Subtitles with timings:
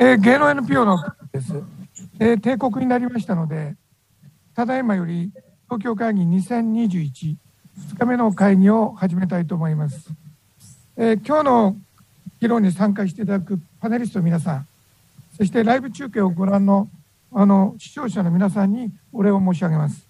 [0.00, 0.96] えー、芸能 NPO の
[1.32, 1.60] です、
[2.20, 3.74] えー、帝国になりましたので、
[4.54, 5.32] ただいまより
[5.64, 7.34] 東京会議2021、
[7.96, 10.08] 2日目の会議を始めたいと思います。
[10.96, 11.76] えー、今日の
[12.40, 14.68] 議論に参加していただくパネリストの皆さん、
[15.36, 16.88] そしてライブ中継をご覧の
[17.32, 20.06] あの視聴者の皆さんにお礼を申し上げます。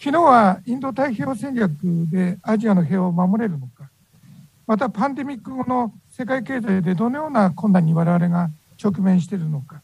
[0.00, 1.70] 昨日はインド太平洋戦略
[2.10, 3.88] でアジアの平和を守れるのか、
[4.66, 8.50] またパンデミック後の世界経済でどのような困難に我々が
[8.82, 9.82] 直面しているのか、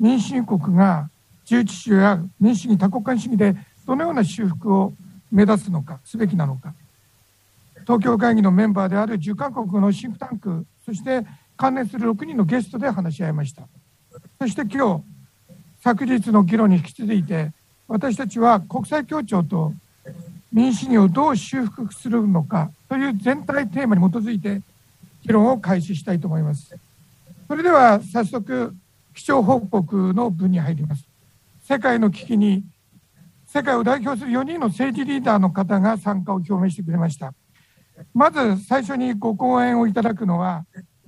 [0.00, 1.08] 民主主義国が
[1.44, 3.54] 自由秩序や民主主義多国間主義で
[3.86, 4.92] どのような修復を
[5.30, 6.74] 目指すのか、すべきなのか、
[7.82, 11.26] 東京会議のメンバーである10カ国のシンクタンク、そして
[11.56, 13.62] 関連する6人のゲストで話し合いました。
[14.38, 15.04] そして今日、
[15.82, 17.52] 昨日の議論に引き続いて、
[17.86, 19.74] 私たちは国際協調と
[20.52, 24.62] 民主主義をどう修復するのかという全体テーマに基づいて
[25.22, 26.74] 議論を開始したいと思います。
[27.46, 28.74] それでは早速、
[29.14, 31.08] 基調報告の文に入ります。
[31.62, 32.64] 世界の危機に
[33.54, 37.32] 世界を代表する4人の政治リーダーの方が参加を表明してくれました。
[38.12, 40.66] まず最初にご講演をいただくのは、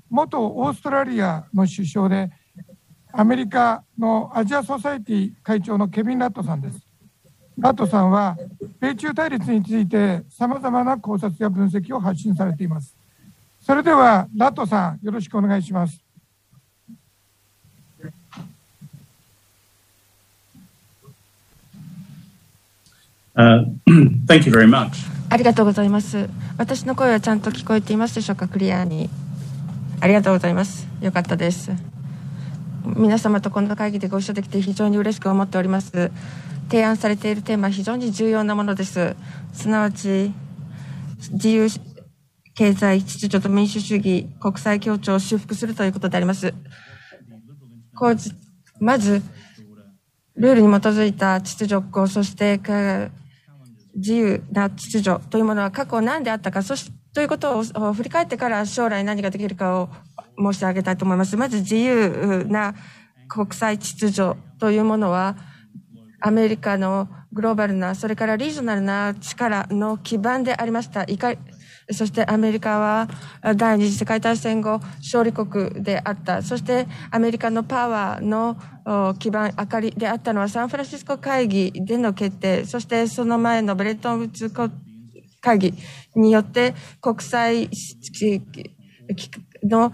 [0.08, 2.30] 元オーストラリアの首相で、
[3.12, 6.78] アメリカのアジアソサエティ会長のケビン・ラットさんです。
[7.58, 8.36] ラットさんは、
[8.78, 12.97] 米中対立についてさまざまな考察や分析を発信されています。
[13.58, 16.05] それでは、ラットさん、よろしくお願いします。
[24.26, 24.90] Thank you very much.
[25.28, 26.28] ありがとうございます。
[26.56, 29.10] 私の声はちゃんと聞こえていますでしょうか、クリアに。
[30.00, 30.88] ありがとうございます。
[31.00, 31.96] よかったです。
[32.94, 36.12] 皆様とこの会議でご一緒できて非常に嬉しく思っております
[36.68, 39.16] 提案されているテーマは非常に重要なものです
[39.52, 40.32] すなわち
[41.32, 41.68] 自由
[42.54, 46.54] 経済秩序と民主主義国際協調を修復するということであります
[47.96, 48.16] こう
[48.78, 49.20] まず
[50.36, 52.58] ルールに基づいた秩序そして
[53.97, 59.88] 自由な秩序というものは過去何であったかそしてということを振り返ってから将来何ができるかを
[60.38, 61.34] 申し上げたいと思います。
[61.38, 62.75] まず自由な
[63.26, 65.34] 国際秩序というものは、
[66.20, 71.04] アメリカのグローバルな、それからリージョナルな力の基盤でありました。
[71.91, 73.08] そしてアメリカは
[73.56, 76.42] 第二次世界大戦後勝利国であった。
[76.42, 78.56] そしてアメリカのパワーの
[79.19, 84.50] 基盤、明かりであったのはサンフランシスコ会議での決定、そしてその前のブレットンウッズ
[85.41, 85.75] 会議
[86.16, 87.69] によって国際
[89.62, 89.91] の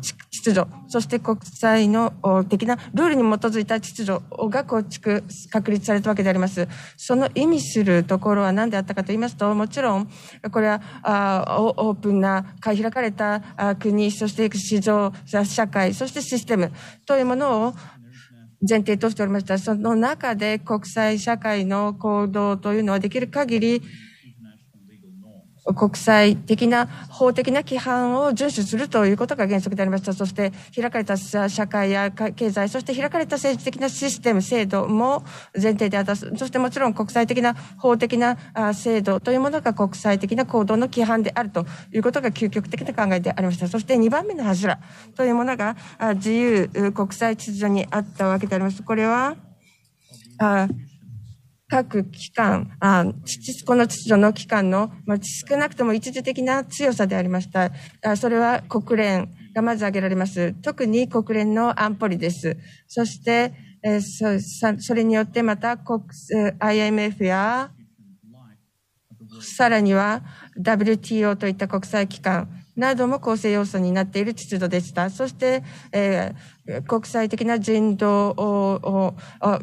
[0.00, 6.68] 秩序、そして国際の的なルールに基づいた秩序が構築、確立されたわけであります。
[6.96, 10.08] その意味するところは何であったかと言いますと、もちろん、
[10.50, 10.80] これは
[11.76, 13.40] オープンな、開かれた
[13.78, 16.72] 国、そして市場、社会、そしてシステム
[17.04, 17.74] というものを
[18.68, 19.58] 前提としておりました。
[19.58, 23.82] その中で国際社会の行動というのはできる限り、
[25.74, 30.12] 国際的な法的な規範を遵守するということが原則でありました。
[30.12, 35.24] そして開かれた社会や経済、そして開かれた政治的なシステム、制度も
[35.54, 36.14] 前提であった。
[36.14, 38.36] そしてもちろん国際的な法的な
[38.74, 43.66] 制度というものが国際的な行動の規範であるということが究極的な考えでありました。
[43.66, 44.78] そして2番目の柱
[45.16, 45.76] というものが
[46.14, 48.82] 自由国際秩序にあったわけであります。
[48.82, 49.36] これは
[51.68, 53.04] 各機関、あ
[53.66, 57.72] この秩序の機関の、まあ、少なくとも一時的な強さでありました。
[58.04, 60.52] あそれは国連がまず挙げられます。
[60.62, 62.56] 特に国連の安保理です。
[62.86, 66.04] そして、えー、そそれによってまた国
[66.60, 67.72] IMF や
[69.40, 70.22] さらには
[70.60, 75.10] WTO といった国際機関なども構成要素になっている秩序でした。
[75.10, 79.14] そして、えー、国際的な人道を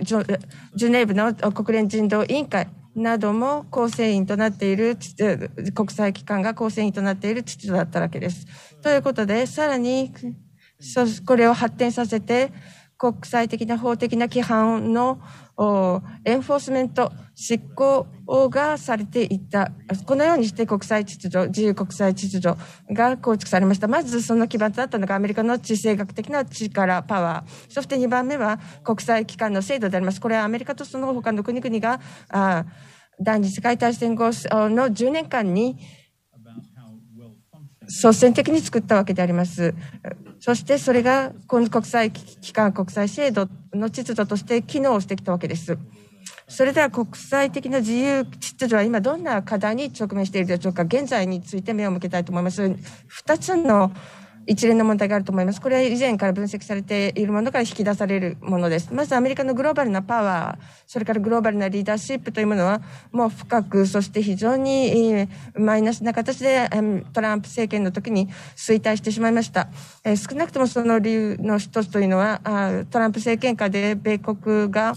[0.01, 4.97] ジュネーブの国連人道委員会なども構成員となっている
[5.73, 8.45] 国際機関が構成員となっている秩序だったわけです。
[8.81, 10.11] ということで、さらに
[11.25, 12.51] これを発展させて
[13.03, 15.19] 国際的な法的な規範の
[16.23, 18.07] エンフォースメント、執行
[18.49, 19.73] がされていた。
[20.05, 22.57] このようにして国際秩序、自由国際秩序
[22.93, 23.89] が構築されました。
[23.89, 27.71] まずその基盤となったのがアメリカの地政学的な力、パワー。
[27.73, 30.21] そして2番目は国際機関の制度であります。
[30.21, 32.63] これはアメリカとその他の国々が、あ
[33.19, 34.31] 第二次世界大戦後の
[34.87, 35.77] 10年間に
[37.87, 39.73] 率先的に作ったわけであります。
[40.39, 45.77] そしてそれが国際機関、国際制度の秩序として機能してきたわけです。
[46.47, 52.61] それでは国際的な自由秩序は今どんな課題に直面しているでしょうか現在について目を向けたいと思います。
[52.61, 53.91] 2つの
[54.45, 55.61] 一連の問題があると思います。
[55.61, 58.93] これは以前から分析されているものから引き出されるものです。
[58.93, 62.81] まずアメリカのグローバルなパワー、それからグローバルなリーダーシップというものは、
[63.11, 66.69] もう深く、そして非常にマイナスな形で
[67.13, 69.69] トランプ政権の時に衰退してしまいました。
[70.03, 72.41] 少なくともその理由の一つというのは、
[72.91, 74.95] トランプ政権下で米国が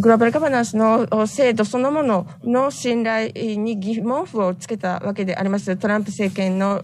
[0.00, 5.76] グローバルガバナンスの制度そのものの信頼に疑問符をつけたわけであります。
[5.76, 6.82] トランプ政権の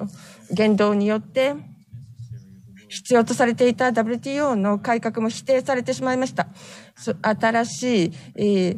[0.50, 1.54] 言動によって、
[2.88, 6.48] 必要とされていた WTO の改革も否定されてしまいました。
[7.22, 8.76] 新しい、え、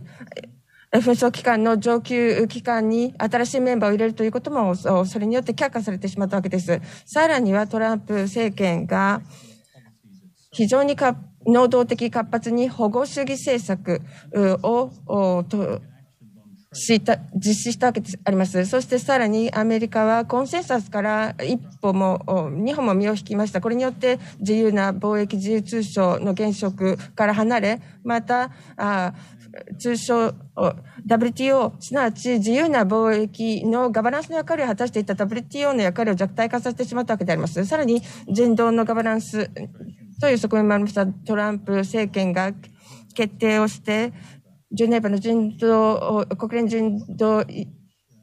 [0.93, 6.81] 紛争機関の上級機関に新しいメンバーを入れるということも、それによって却下されてしまったわけです。
[7.07, 9.23] さらにはトランプ政権が
[10.51, 10.95] 非常に
[11.47, 14.03] 能動的活発に保護主義政策
[14.63, 14.91] を
[17.35, 18.67] 実施したわけであります。
[18.67, 23.61] そしてさらにアメリカはコンセンサスから一歩も二歩も身を引きました。
[23.61, 29.15] これによって自由な貿易自由通商の原則から離れ、また、あ
[29.79, 30.35] 通称
[31.07, 37.65] WTO、すなわち自由な貿易のガバナンスの役割を果たしていた WTO の役割を弱体化させてしまったわけであります。
[37.65, 39.51] さらに人道のガバナンス
[40.21, 42.53] という側面もありましたトランプ政権が
[43.15, 44.13] 決定をして、
[44.73, 47.45] ジュネーバの人道、国連人道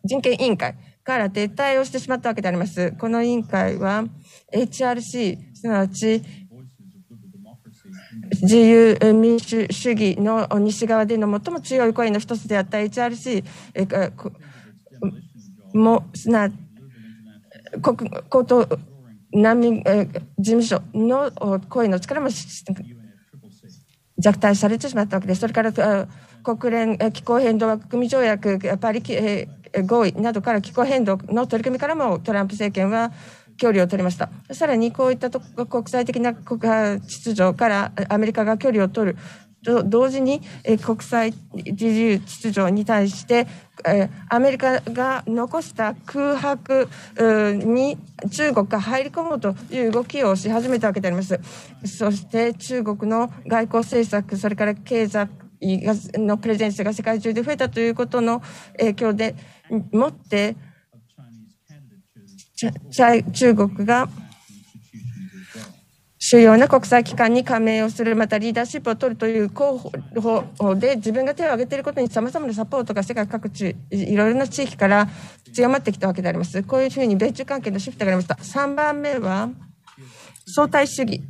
[0.04, 2.92] 人権委員会から撤退をしてしまったわけであります。
[2.94, 4.06] この委員会は
[4.54, 6.22] HRC、すなわち
[8.42, 13.44] 自由民主主義の西側での最も強い声の一つであった HRC
[15.74, 16.52] も、すな
[17.82, 18.68] 国、高等
[19.34, 20.06] 難民、え
[20.38, 21.32] 事務所の
[21.70, 22.30] 声の力も
[24.18, 25.42] 弱体されてしまったわけです。
[25.42, 25.74] それから
[26.44, 29.02] 国連気候変動枠組条約、パリ
[29.86, 33.12] 合意などから気候変動の取り組みからもトランプ政権は
[33.58, 34.30] 距離を取りました。
[34.52, 37.00] さらにこういった国際的な秩
[37.36, 39.18] 序からアメリカが距離を取る
[39.64, 40.42] と同時に
[40.84, 43.48] 国際自由秩序に対して
[44.30, 46.88] アメリカが残した空白
[47.66, 47.98] に
[48.32, 51.40] 中国が入り込もうという動きをし始めたわけであります。
[51.86, 55.30] そして中国の外交政策、それから経済
[56.16, 58.42] のプレゼンスが世界中で増えたということの
[58.78, 59.36] 影響で
[59.92, 60.56] もって
[63.32, 64.08] 中国が
[66.34, 69.92] 主要な国際機関に加盟をする、またリーダーシップを取るという候補
[70.74, 75.08] で自分が手を挙げていることに様々なサポートが世界各地、いろいろな地域から
[75.54, 76.64] 強まってきたわけであります。
[76.64, 78.34] こういうふうに米中関係のシフトがありました。
[78.34, 79.52] 3番目は、
[80.48, 81.22] 相対主義。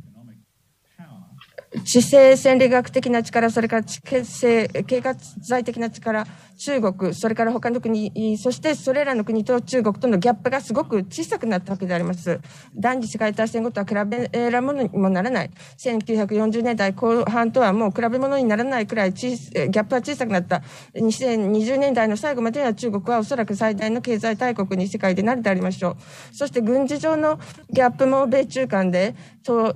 [1.84, 5.02] 地政戦理学的な力、それから地政経
[5.42, 6.24] 済的な力、
[6.56, 12.40] 中国、それから他の国、そしてそれらの国と中国とのギャップがすごく小さくなったわけであります。
[12.74, 15.50] 第二次世界大戦後とは比べらものにもならない。
[15.78, 20.62] 1940年代後半とはもう比べ物にならないくらいギャップは小さくなった。
[20.94, 25.96] 2020年代の最後までは中国はおそらく最大の経済大国に世界でなるでありましょ
[26.32, 26.36] う。
[26.36, 27.38] そして軍事上の
[27.70, 29.14] ギャップも米中間で、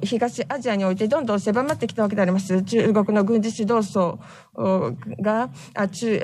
[0.03, 2.63] 東アジアにおいてどんどん狭まってきたわけであります。
[2.63, 4.19] 中国の軍事指導層
[5.21, 5.51] が、
[5.93, 6.21] 中、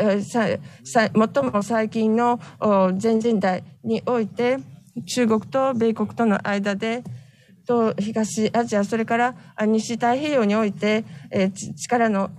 [0.85, 1.11] 最
[1.45, 2.41] も最近の
[2.97, 4.59] 全人代において、
[5.07, 7.03] 中国と米国との間で、
[7.67, 9.35] と東アジア、それから
[9.67, 12.31] 西太平洋において、え力の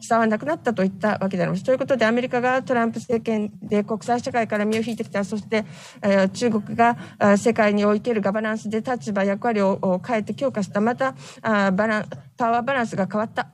[0.00, 1.64] 差はなくなったといったわけであります。
[1.64, 5.64] ということで、アメリカがトランプ政権で国際社会から身を引いてきた、そして、
[6.02, 6.96] え中国が
[7.36, 12.04] 世界におけるガバナンスで立場、役割を変えて強化した、またあバラン
[12.36, 13.48] パワーバランスが変わった。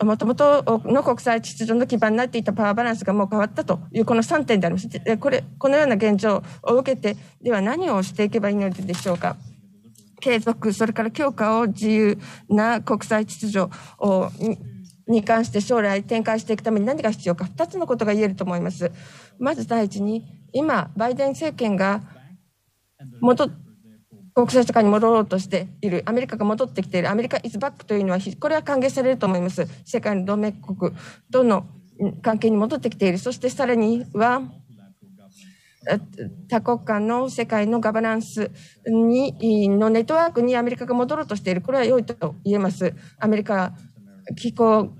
[0.00, 4.88] もともとの国際秩序の基盤になっていたパワーバランスがもう変わったというこの3点であります。
[5.18, 9.36] これ、このような現状を受けて、では何をしていけばいいのでしょうか。
[10.20, 12.18] 継続、それから強化を自由
[12.48, 13.68] な国際秩序
[13.98, 14.30] を
[15.08, 18.90] に関して将来展開していくために何が必要か、2つのことが言えると思います。
[19.38, 22.02] まず第一に、今、バイデン政権が
[23.20, 23.50] 元
[24.34, 29.66] 国際社会に戻ろうとしている、アメリカが戻ってきている、アメリカイズバックというのは、これは歓迎されると思います。
[29.84, 30.92] 世界の同盟国
[31.30, 31.66] との
[32.22, 33.18] 関係に戻ってきている。
[33.18, 34.42] そしてさらには、
[36.48, 38.50] 多国間の世界のガバナンス
[38.86, 41.60] に、のネットワークにアメリカが戻ろうとしている。
[41.60, 42.94] これは良いと言えます。
[43.18, 43.74] アメリカ
[44.36, 44.92] 気候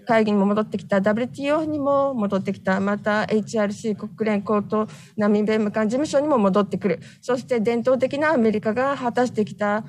[0.00, 7.00] 会議にも戻ってきた、WTO にも戻ってきた、また HRC 国連高等難民弁務官事務所にも戻ってくる。
[7.20, 9.84] そして伝統的なアメリカが果たしてきた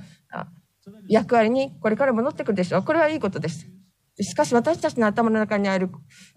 [1.07, 2.83] 役割にこれから戻ってくるでしょう。
[2.83, 3.67] これはいいことです。
[4.19, 5.89] しかし私たちの頭の中にある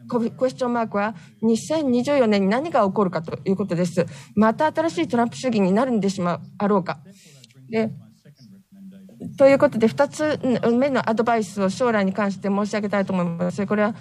[0.09, 4.07] クエスチョンマークは2024年に何が起こるかということです。
[4.35, 7.01] また新しいトランプ主義になるんでしまう、あろうか。
[7.69, 7.91] で
[9.37, 10.39] ということで、2つ
[10.73, 13.67] 目のアドバイスを将来に関して申し上げたいと思います。
[13.67, 13.95] これは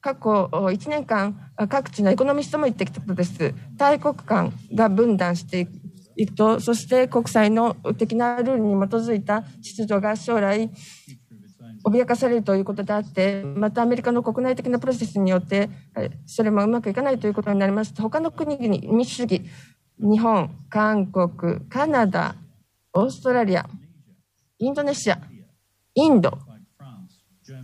[0.00, 3.54] 過去1年間、各地のエコノミストも言ってきたことです。
[3.76, 5.68] 大国間が分断して
[6.16, 10.70] いくと、そして国際の的なルールに基づいた秩序が将来、
[11.82, 15.70] 脅かされるということであって、またアメリカの国内的なプロセスによって、
[16.26, 19.42] それもうまくいかないということになりますと、他の国々、民主主義、
[19.98, 22.34] 日本、韓国、カナダ、
[22.92, 23.66] オーストラリア、
[24.62, 25.18] インドネシア、
[25.94, 26.36] インド、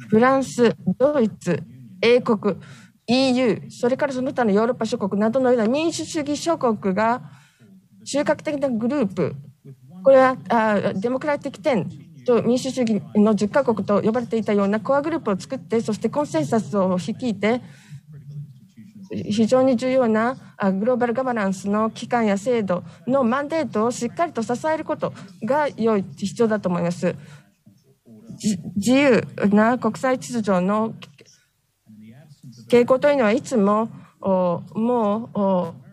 [0.08, 1.62] フランス、ドイツ、
[2.00, 2.56] 英国、
[3.06, 7.20] EU、それからその他のヨーロッパ諸国などのような民主主義諸国が
[8.06, 9.36] 中核的なグループ、
[10.02, 17.60] これはあデモクラティック10と民主主義の10カ国と呼ばれていたようなコアグループを作って、そしてコンセンサスを率いて、
[19.10, 20.36] 非常に重要な
[20.78, 25.12] グローバルガバナンスの機関や制度のマンデートをしっかりと支えること
[25.44, 27.14] が良い必要だと思います。
[28.76, 30.94] 自由な国際秩序の
[32.68, 33.88] 傾向というのはいつも
[34.20, 35.85] もう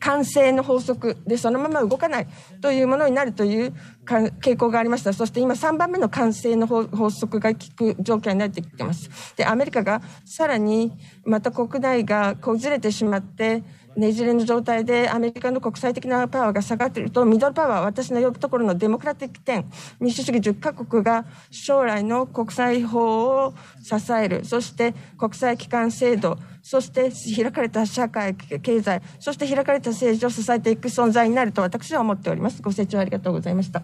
[0.00, 2.26] 完成の法則でそのまま動かない
[2.60, 3.74] というものになるという
[4.04, 5.12] 傾向がありました。
[5.12, 9.34] そして今3番目の完成の法則が効く状況になってきています。
[9.36, 10.92] で、アメリカがさらに
[11.24, 13.62] また国内がこじれてしまって、
[13.96, 19.64] ねじれの状態でアメリカの国際的なパワーが下がっていると、ミドルパワー、私の呼ぶところのデモクラティック点、
[19.98, 32.62] 民主主義10カ国が将来の国際法を支える、そして国際機関制度、そして開かれた社会、経済、そして開かれた政治を支えていく存在になると私は思っております。
[32.62, 33.82] ご清聴ありがとうございました。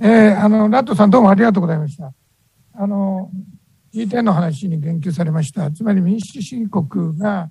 [0.00, 2.12] えー、あの、ラットさんどうもありがとうございました。
[2.74, 3.30] あの、
[3.94, 5.70] G10 の話に言及されました。
[5.70, 7.48] つまり民主主義国が、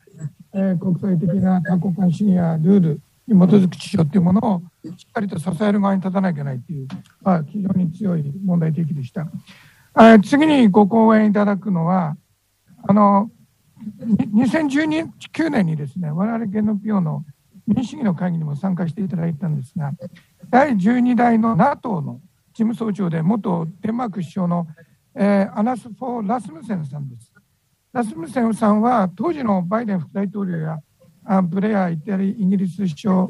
[0.54, 4.62] えー、国際的な多国間主義やルールに基づく秩序というものを
[4.98, 6.88] しっかりと支える側に立たなきゃいけないという、
[7.22, 9.28] まあ、非常に強い問題提起でした。
[9.94, 12.18] あ次にご講演いただくのは、
[12.88, 13.32] あの、
[14.34, 17.24] 2019年にですね、我々 NPO の
[17.68, 19.92] 民主主義の会議にも参加していただいたんですが、
[20.50, 22.20] 第12代の NATO の
[22.54, 24.68] 事務総長で元デンマーク首相の、
[25.16, 27.32] えー、アナス・フォー・ラスムセンさんです。
[27.92, 30.80] ラスムセンさんは当時のバイデン副大統領や
[31.26, 33.30] あブレア・イタリアイギリス首相を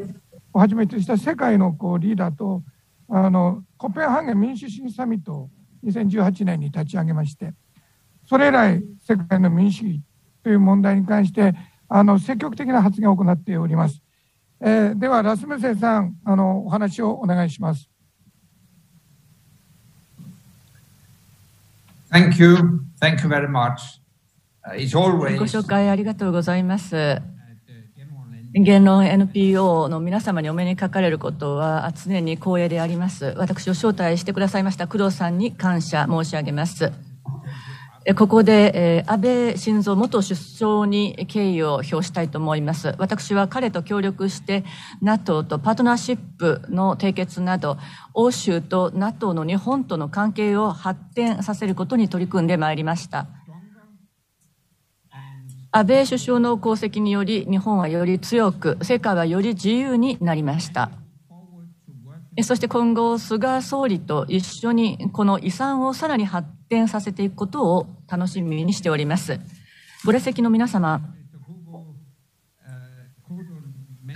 [0.54, 2.64] はじめとした世界のこうリーダーと
[3.10, 5.50] あのコペンハーゲン民主主義サミットを
[5.86, 7.54] 2018年に立ち上げまして、
[8.26, 10.02] それ以来、世界の民主主義
[10.44, 11.54] という問題に関して、
[11.90, 14.02] あの積極的な発言を行っております。
[14.62, 17.90] えー、では、ラスムセンさん、あのお話をお願いします。
[22.14, 22.84] Thank you.
[23.02, 24.00] Thank you very much.
[24.78, 25.40] It's always...
[25.40, 27.22] ご紹介ありがとうございます。
[28.54, 33.34] 言論 NPO の皆様にお目にかかれることは常に光栄であります。
[33.36, 36.92] 私を招待してくださいました工藤さんに感謝申し上げます。
[38.18, 42.96] ここで、安倍晋三元首相に敬意を表したいと思います。
[42.98, 44.66] 私は彼と協力して
[45.02, 47.78] NATO とパートナーシップの締結など、
[48.14, 53.28] 欧州と NATO の日本との関係を発展させることに取り組んでまいりました。
[55.72, 60.92] 安倍首相の功績により日本はより強く世界はより自由になりました
[62.44, 69.40] そして今後菅総理と一緒にこの遺産をさらに発展させていくことを楽しみにしております。
[70.06, 71.02] ご列席の皆様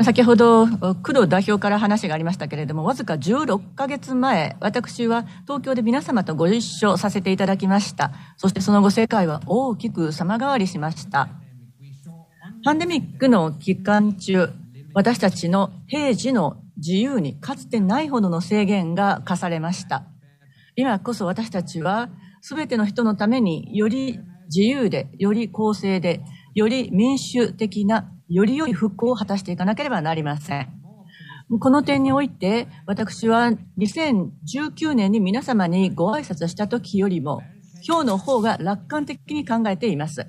[0.04, 8.12] 先ほど工藤代表から話がありましたけれどもわずか16ヶ月前私は東京で皆様とご一緒させていただきました。
[8.38, 11.30] そしてその後世界は大きく様変わりしました。
[12.64, 14.50] パンデミックの期間中、
[14.94, 20.04] 私たちの平時の自由にかつてないほどの制限が課されました。
[20.76, 22.10] 今こそ私たちは
[22.42, 26.24] 全ての人のためにより自由で、より公正で、
[26.56, 30.74] より民主的な、より良い復興を果たしていかなければなりません。
[31.60, 37.42] この点において、私は2019年に皆様にご挨拶した時よりも、
[37.88, 40.28] 今日の方が楽観的に考えています。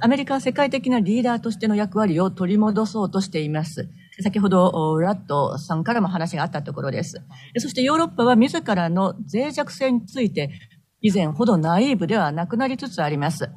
[0.00, 3.88] アメリカは世界的なリーダーとしての役割を取り戻そうとしています。
[4.20, 7.22] 先ほど、ラットさんからも話があったところです。
[7.56, 10.50] そしてヨーロッパは自らの脆弱性について、
[11.00, 13.50] 以前ほどナイーブではなくなりつつあります。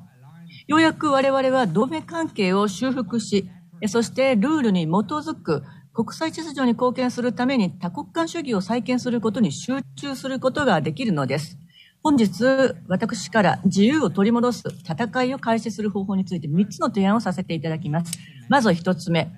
[0.68, 3.50] ようやく我々は同盟関係を修復し、
[3.88, 11.58] そしてルールに基づく国際秩序に貢献するために多国間主義を再建することに集中することができるのです。
[12.04, 12.44] 本日、
[12.88, 18.18] 私から自由を取り戻す戦いを開始する方法について3つの提案をさせていただきます。
[18.50, 19.32] まず1つ目。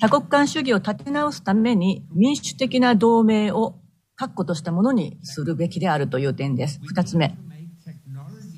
[0.00, 3.76] 多国間主義を立て直すために民主的な同盟を
[4.16, 6.80] 確固としたものにするべきであるという点です。
[6.92, 7.36] 2つ目。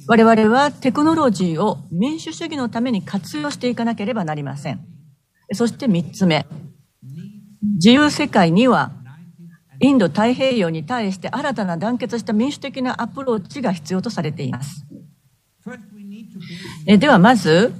[0.06, 4.80] 我々はテクノロジーを民主主義のために活用していかなければなりません。
[5.52, 6.46] そして3つ目。
[7.74, 8.92] 自由世界には
[9.80, 14.86] インド太平洋に対して新たな団結した民主的なアプローチが必要とされています。
[16.86, 17.72] えではまず、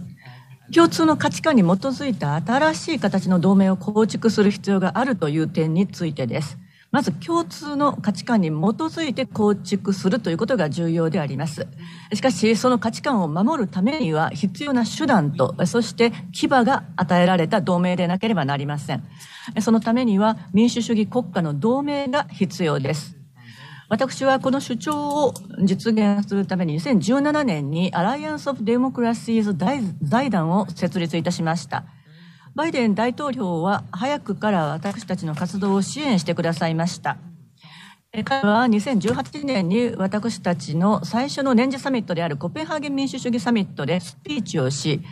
[0.75, 6.59] 共通の価値観に基づいた新しい形の同盟を構築する必要があるという点についてです。
[6.91, 11.67] まず共通の価値観に基づいて構築するということが重要であります。
[12.15, 19.05] しかし、その価値観を守るためには必要な手段と、そして牙が与えられた同盟でなければなりません。
[19.61, 23.17] そのためには民主主義国家の同盟が必要です。
[23.91, 29.57] 私はこの主張を実現するために2017年にアライアンス・オブ・デモクラシーズ
[30.03, 31.85] 財団を設立いたしました。
[32.59, 37.17] バイデン大統領は早くから私たちの活動を支援してくださいました。
[38.25, 45.03] 彼は2018年に私たちの最初の年次サミットであるコペンハーゲン民主主義サミットでスピーチをし、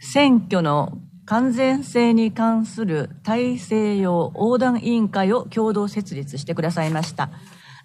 [0.00, 7.30] 選挙の完全性に関する大西洋横断委員会を共同設立してくださいました。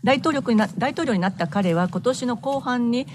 [0.03, 3.05] 大統領にな大統領になった彼は今年の後半に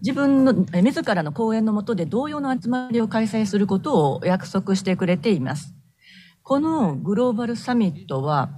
[0.00, 5.74] 自分の自らの講演のもとで同様の集まりを開催することを約束してくれています。
[6.42, 8.50] このグローバルサミットは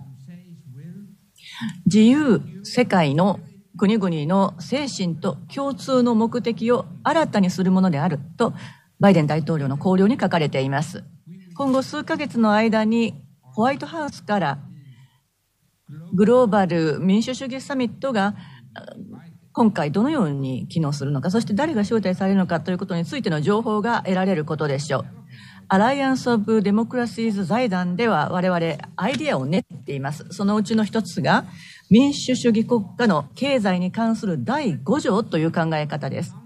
[1.86, 3.40] 自由世界の
[3.78, 8.52] 国々の精神と共通の目的を新たにするものであると
[9.00, 11.04] バイデン大統領の考慮に書かれています。
[11.56, 14.58] 今後数ヶ月の間にホワイトハウスから
[16.12, 18.34] グローバル民主主義サミットが
[19.58, 25.06] 今回どのように機能するのか、そして誰が招待されるのかということについての情報が得られることでしょう。
[25.66, 28.60] アライアンス・オブ・デモクラシーズ財団では我々
[28.94, 30.26] アイディアを練っています。
[30.30, 31.44] そのうちの一つが
[31.90, 36.36] 民主主義国家の経済に関する第5条という考え方です。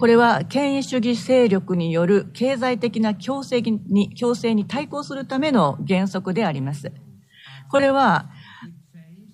[0.00, 6.92] これは権威主義勢力による経済的な強制に強制に対抗するための原則であります。
[7.70, 8.30] これは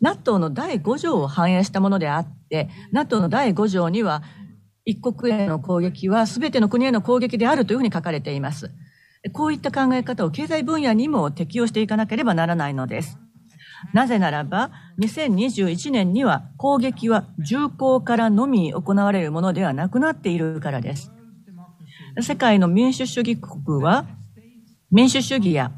[0.00, 4.22] NATO の第5条を反映したものであって、NATO の第5条には、
[4.84, 8.70] 一国への攻撃は全ての国への攻撃であるというふうに書かれています。
[9.32, 13.18] こういった考え方を経済分野にも適用していかなければならないのです。
[13.92, 21.12] なぜならば、2021年には攻撃は銃口からのみ行われるものではなくなっているからです。
[22.20, 24.06] 世界の民主主義国は、
[24.90, 25.70] 民主主義や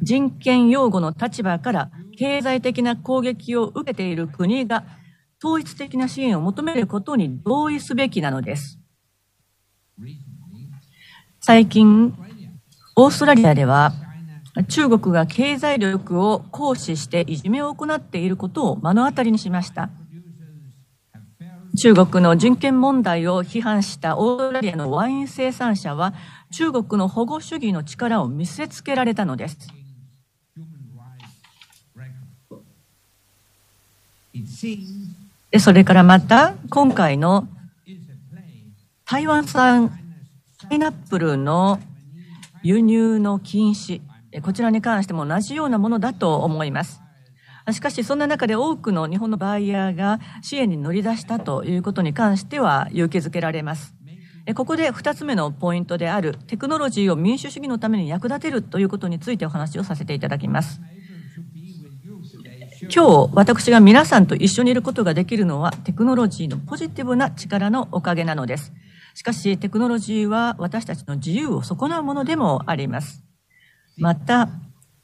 [0.00, 4.84] 人権擁護の立場から経済的な攻撃を受けている国が
[5.42, 8.78] 統一的な支援を求めることに同意すべきなのです。
[11.40, 12.14] 最近、
[12.94, 13.92] オーストラリアでは
[14.68, 19.90] 中国が経済力を行使していじめを行っていることを目の当たりにしました。
[21.80, 26.12] 中国の人権問題を批判したオーストラリアのワイン生産者は
[26.52, 29.56] 中国の保護主義の力を見せつけられたのです。
[35.50, 37.46] でそれからまた今回の
[39.04, 39.90] 台湾産
[40.68, 41.78] パイナップルの
[42.62, 44.00] 輸入の禁止。
[44.42, 47.02] こちらに関しても同じようなものだと思います。
[47.70, 53.94] しかしそんな中で多くの日本のバイヤーが支援に乗り出したということに関しては勇気づけられます。
[54.54, 60.80] ここで2つ目のポイントであるテクノロジーを民主主義のために役立てるということについてお話をさせていただきます。
[62.90, 68.72] 今日私が皆さんと一緒にいることができるのはテクノロジーのポジティブな力のおかげなのです。
[69.14, 73.22] しかしテクノロジーは私たちの自由を損なうものでもあります。
[73.96, 74.48] また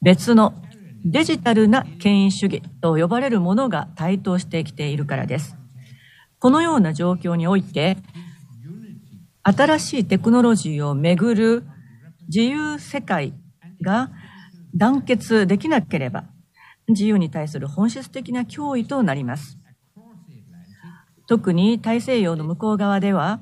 [0.01, 0.53] 別の
[1.05, 5.55] デジタルな権威主義と呼ばれるものが台頭してきているからです。
[6.39, 7.95] このような状況において
[9.43, 11.63] 新しいテクノロジーをめぐる
[12.27, 13.33] 自由世界
[13.81, 14.11] が
[14.75, 16.25] 団結できなければ
[16.89, 19.57] 自由に対する本質的な脅威となります。
[21.27, 23.39] 特に大西洋の向こう側では、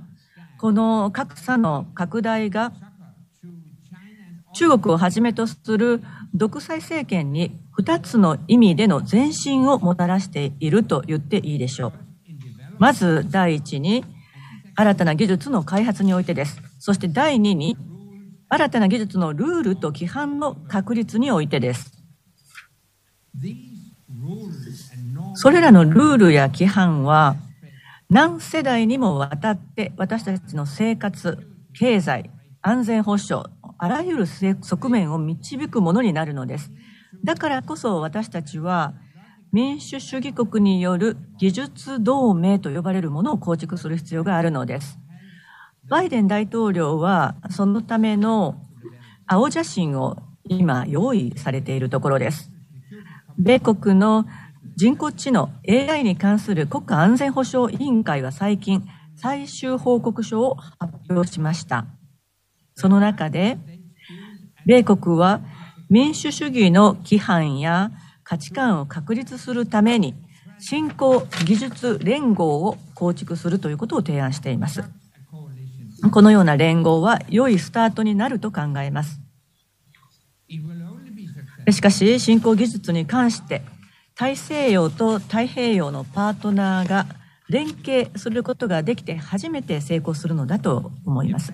[0.57, 2.73] この格差の拡大が
[4.53, 6.01] 中国をはじめとする
[6.33, 11.93] 独裁政権に2つの意味での前進をもたらしていると言っていいでしょう。
[12.79, 14.03] まず第一に
[14.75, 16.61] 新たな技術の開発においてです。
[16.79, 17.77] そして第二に
[18.49, 21.96] 新たな技術のルールと規範の確立においてです。
[25.35, 27.35] それらのルールや規範は
[28.09, 31.37] 何世代にもわたって私たちの生活、
[31.77, 36.71] 経済、安全保障、あらゆる側面を導くものになるのです。
[37.23, 38.93] だからこそ私たちは
[39.51, 44.99] 民主主義国による技術同盟と呼ばれるものを構築する必要があるのです。
[45.87, 48.61] バイデン大統領はそのための
[49.25, 52.51] 青写真を今用意されているところです。
[53.37, 54.25] 米国の
[54.75, 61.85] 人工知能 AI に関する国家安全保障委員会は最近最終報告書を発表しました。
[62.75, 63.57] その中で、
[64.65, 65.41] 米国は
[65.89, 67.91] 民主主義の規範や
[68.23, 70.13] 価値観を確立するために、
[70.59, 74.83] 新興技術連合を構築するということを提案しています。
[76.11, 79.19] このような連合は良いスタートになると考えます。
[81.71, 83.61] しかし、新興技術に関して
[84.15, 87.05] 大西洋と太平洋のパートナーが
[87.49, 91.53] 連携することができて初めて成功するのだと思います。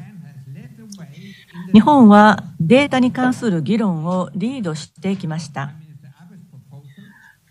[1.73, 5.71] 日本はデータに関する議論をリードしてきました。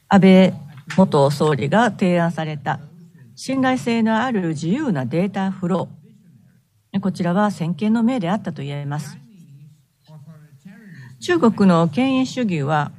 [0.08, 0.54] 安倍
[0.96, 2.80] 元総理が提案された
[3.34, 7.00] 信頼性のある自由なデータフロー。
[7.00, 9.21] こちらは先見の明であったと言えます。
[11.22, 12.90] 中国の権威主義は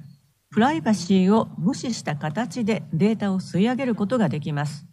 [0.50, 4.86] プライバシーを無視した形でデータを吸い上げることができます。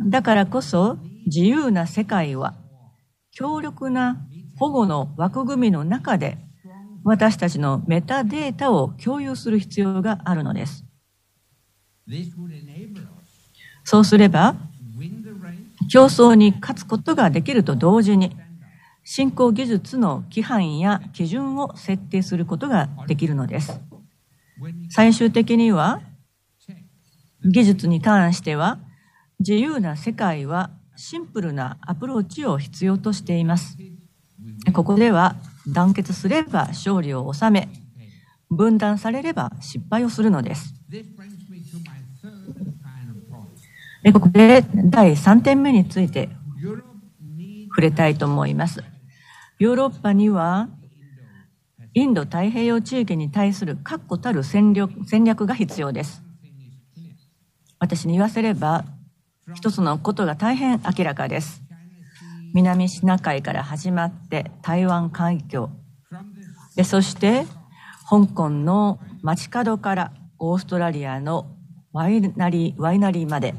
[0.00, 2.54] だからこそ自由な世界は
[3.30, 4.18] 強力な
[4.58, 6.36] 保護の枠組みの中で
[7.04, 10.84] 私たちのメタデータを共有する必要があるのです。
[13.82, 14.56] そうすれば
[15.90, 18.36] 競争に勝つことができると同時に
[19.04, 23.80] 新興技術の規範や基準を設定することができるのです。
[24.88, 26.00] 最終的には
[27.44, 28.78] 技術に関しては
[29.40, 33.76] 自由な世界はシンプルなアプローチを必要としています。
[34.72, 35.36] ここでは
[35.68, 37.68] 団結すれば勝利を収め、
[38.50, 40.74] 分断されれば失敗をするのです。
[44.12, 46.30] ここで第3点目について
[47.68, 48.82] 触れたいと思います。
[49.58, 50.68] ヨーロッパには
[51.92, 56.22] インド太平洋地域に対する確固たる戦略戦略が必要です。
[57.78, 58.84] 私に言わせれば、
[59.54, 61.62] 一つのことが大変明らかです。
[62.52, 65.70] 南シナ海から始まって台湾海峡、
[66.74, 67.46] でそして
[68.08, 71.46] 香港の街角からオーストラリアの
[71.92, 73.54] ワイナリーワイナリーまで、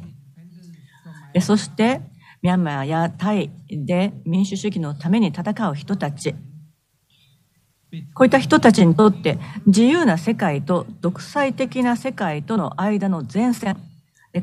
[1.34, 2.02] でそして
[2.42, 6.36] ミャンマーやタイで民主主義のために戦う人たち、
[8.14, 13.78] こういった人たちにとって自由な世界と独裁的な世界との間の前線、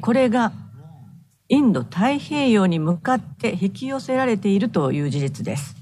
[0.00, 0.52] これが
[1.48, 5.76] インド太平洋に向かって引き寄せられているという事実です。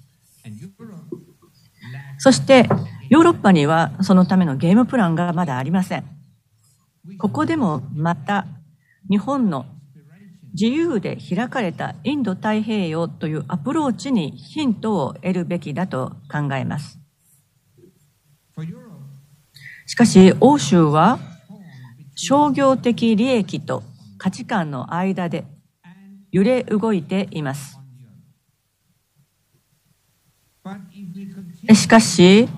[2.19, 2.69] そして
[3.09, 6.05] ヨーロッパにはそのためのゲームプランがまだありません。
[7.19, 8.47] ここでもまた
[9.09, 9.65] 日本の
[10.53, 16.99] 自由で開かれたインド太平洋というアプローチにヒントを得るべきだと考えます。
[19.87, 21.19] しかし、欧州は
[22.15, 23.83] 商業的利益と
[24.19, 25.45] 価値観の間で
[26.31, 27.79] 揺れ動いています。
[31.75, 32.49] しかし、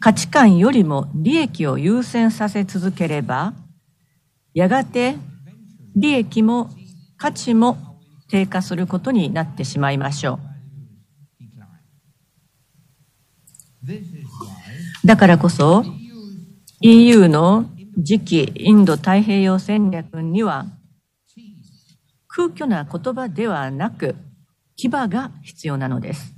[0.00, 3.54] 価値観よりも利益を優先させ続ければ、
[4.54, 5.16] やがて
[5.96, 6.70] 利益も
[7.18, 10.48] 価値も低下することになってしまいましょう。
[15.04, 15.84] だからこそ
[16.80, 20.66] EU の次期インド太平洋戦略には
[22.28, 24.14] 空虚な言葉ではなく
[24.76, 26.34] 牙が必要なのです。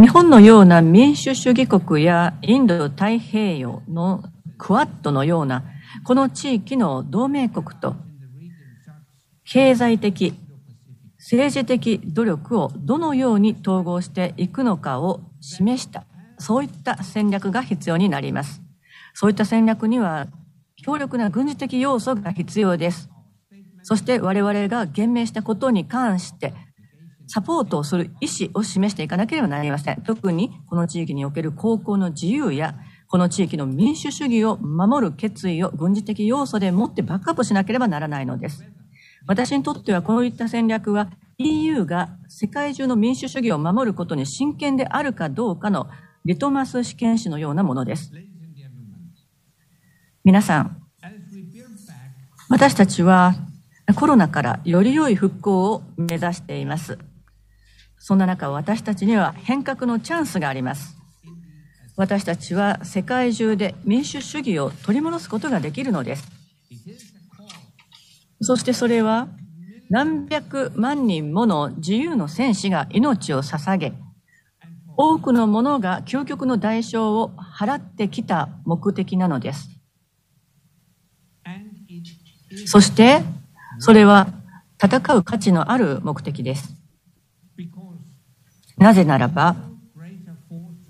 [0.00, 4.24] 日本のような民主主義国やインド太平洋の
[4.56, 5.64] クワッドのような
[6.04, 7.96] この地域の同盟国と
[9.44, 10.34] 経済的
[11.18, 16.04] 政治的努力をどのように統合していくのかを示した、
[16.38, 18.62] そういった戦略が必要になります。
[19.14, 20.28] そういった戦略には
[20.76, 23.10] 強力な軍事的要素が必要です。
[23.82, 26.54] そして我々が言明したことに関して
[27.26, 30.02] サポートをする意思を示していかなければなりません。
[30.02, 32.76] 特にこの地域における高校の自由や
[33.08, 38.64] この地域の民主主義を守る決意を軍事的要素でもってバックアップしなければならないのです。
[39.26, 45.88] 私にとってはこういった戦略は EU が世界中の民主主義を守ることに真剣であるかどうかの
[46.24, 48.12] リトマス試験紙のようなものです。
[50.22, 50.82] 皆さん、
[52.50, 53.36] 私たちは
[53.94, 56.98] コロナからより良い復興を目指しています。
[57.96, 60.97] そんな中、私たちには変革のチャンスがあります。
[61.98, 66.28] 私たちは世界中で民主主義を取り戻すことができるのです。
[68.40, 69.26] そしてそれは
[69.90, 73.94] 何百万人もの自由の戦士が命を捧げ、
[74.96, 79.68] 多くの者が究極の代償を払ってきた目的なのです。
[82.66, 83.22] そして、
[83.80, 84.28] それは
[84.80, 86.74] 戦う価値のある目的です。
[88.76, 89.56] なぜならば、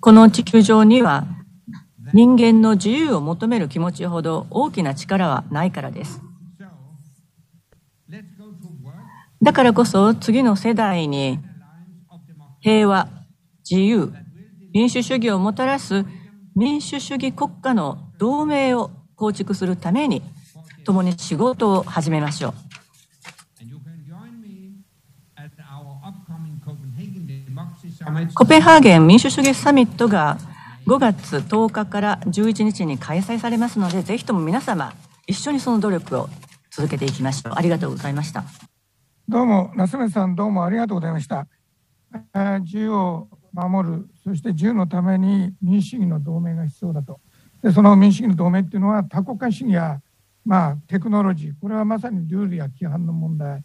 [0.01, 1.27] この地球上には
[2.13, 6.23] 人間の自由を求める気持ちほど大きな力はないからです。
[9.43, 11.39] だからこそ次の世代に
[12.61, 13.09] 平和、
[13.69, 14.13] 自由、
[14.73, 16.05] 民主主義をもたらす
[16.57, 20.23] 民主主義国家の同盟を構築するために
[20.85, 22.68] 共に仕事を始めましょう。
[28.35, 30.39] コペンハーゲン民主主義サミットが
[30.87, 34.95] 5月10日から11日に開催されますので、ぜひとも皆様、
[35.27, 36.31] 一緒にその努力を
[36.71, 37.53] 続けていきましょう。
[37.55, 38.45] ありがとうございました。
[39.29, 41.47] どうも、夏目さん、どうもありがとうございました。
[42.61, 47.21] 自由を守る、そして自由のために民主主義の同盟が必要だと。
[47.63, 50.01] でその民主主義の同盟っていうのは多国間主義や、
[50.47, 53.65] まあ、テクノロジー、これはまさにルールや規範の問題、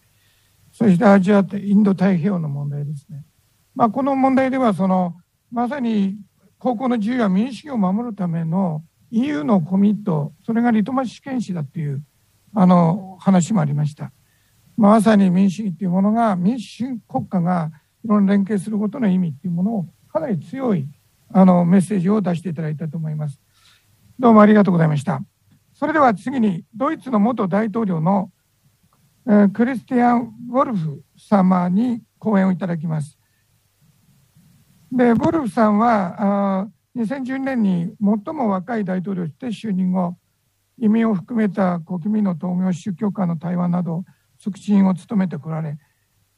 [0.73, 3.23] そしてアジアってインド太平洋の問題ですね。
[3.75, 5.15] まあ、この問題ではその、
[5.51, 6.17] まさに
[6.57, 12.03] 高校の自由や民主主義を守るための EU のコミット、それがリトマス試験紙だっていう
[12.53, 14.11] あの話もありました。
[14.75, 17.71] まあ、まさに民主主義っていうものが民主主義国家が
[18.03, 20.87] いろんな連携することの意味っていうものをかなり強い
[21.31, 23.39] あのメッセージを出していただいたと思います。
[24.19, 25.21] どうもありがとうございました。
[25.73, 28.31] それでは次にドイツの元大統領の、
[29.53, 33.17] クリスティアン・ウォルフ様に講演をいただきます。
[34.93, 40.15] で、ウォルフさんはあ2012年に最も若い大統領として就任後、
[40.77, 44.03] 移民を含めた国民の統合宗教間の対話など
[44.37, 45.77] 促進を務めてこられ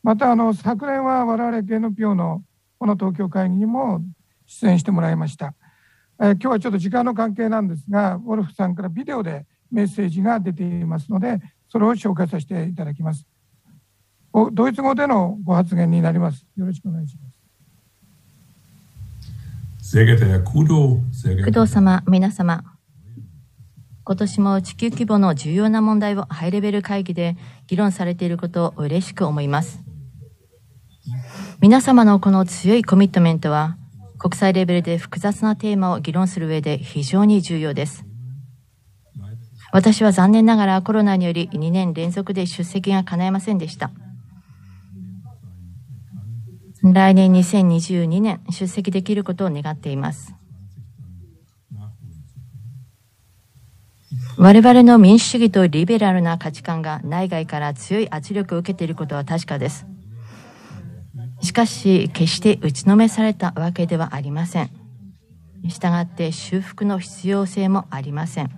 [0.03, 2.43] またあの昨年は我々ゲノピオの
[2.77, 4.01] この東京会議にも
[4.45, 5.55] 出演してもらいました、
[6.21, 11.39] えー、今日はちょっと時間の関係なんですがウォルフさんからビデオでメッセージが出ていますので
[11.69, 13.25] それを紹介させていただきます。
[14.51, 16.45] ドイツ語でのご発言になります。
[16.57, 17.34] よろしくお願いします。
[21.45, 22.63] 工藤様皆様
[24.03, 29.83] 今年も地球規模の重要な問題をハイレベル会議で議論されていることを嬉しく思います。
[31.61, 33.77] 皆様のこの強いコミットメントは
[34.17, 38.05] 国際レベルで複雑なテーマを議論する上で非常に重要です。
[39.71, 43.91] 私は残念ながらコロナにより2年連続で出席が叶いませんでした。
[46.93, 50.35] 来年2022年出席できることを願っています。
[54.37, 59.87] 我々の民主主義とリベラルな価値観が内外から強い圧力を受けていることは確かです。
[61.41, 64.69] しかし、決して打ちのめされたわけではありません。
[65.69, 68.51] したがって修復の必要性もありません。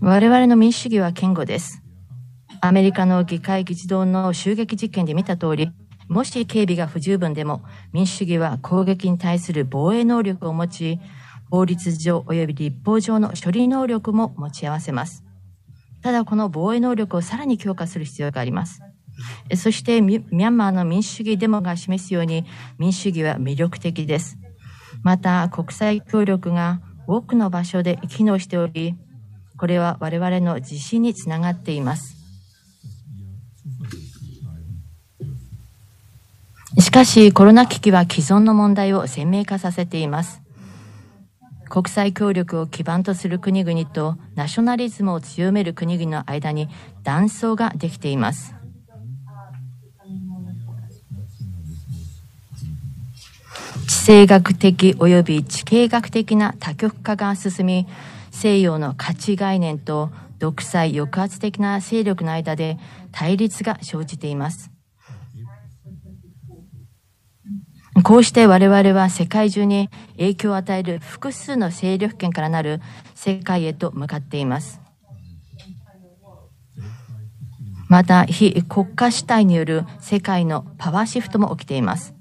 [0.00, 1.82] 我々の民主主義は堅固です。
[2.60, 5.72] アメリカの議会議事堂の襲撃実験で見た通り、
[6.12, 11.00] もし警備が不十分でも民主主義は攻撃に対する防衛能力を持ち、
[11.50, 15.24] 法律上及び立法上の処理能力も持ち合わせます。
[16.02, 18.82] ただ、この防衛能力をさらに強化する必要があります。
[19.56, 22.44] そしてミャンマーの民主主義デモが示すように
[22.78, 24.36] 民主主義は魅力的です。
[25.02, 28.96] また国際協力が多くの場所で機能しており、
[29.56, 32.11] これは我々の自信につながっています。
[36.92, 40.42] かしコロナ危機は既存の問題を鮮明化させています。
[41.70, 46.68] 国際協力を基盤とする国々とナショナリズムを強める国々の間に
[47.02, 48.54] 断層ができています。
[53.88, 57.86] 地政学的及び地形学的な多極化が進み、
[58.30, 62.78] 西洋の価値概念と独裁抑圧的な勢力の間で
[63.12, 64.70] 対立が生じています。
[68.00, 72.80] こうして我々は世界中に影響を与える複数の勢力圏からなる
[73.14, 74.80] 世界へと向かっています。
[77.88, 82.14] また、非国家主体による世界のパワーシフトも起きています。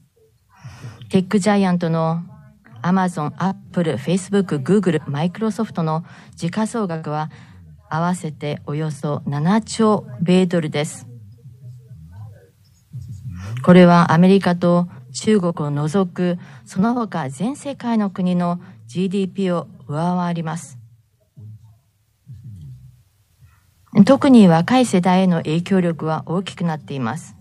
[1.09, 2.23] テックジャイアントの
[2.81, 6.03] アマゾン、アップル、フェイスブック、グーグル、マイクロソフトの
[6.35, 7.31] 時価総額は
[7.89, 11.07] 合わせておよそ7兆米ドルです。
[13.63, 20.77] これはアメリカと中国を除くその他全世界の国の GDP を上回ります。
[24.05, 27.35] 特に若い世代への影響力は大きくなっています。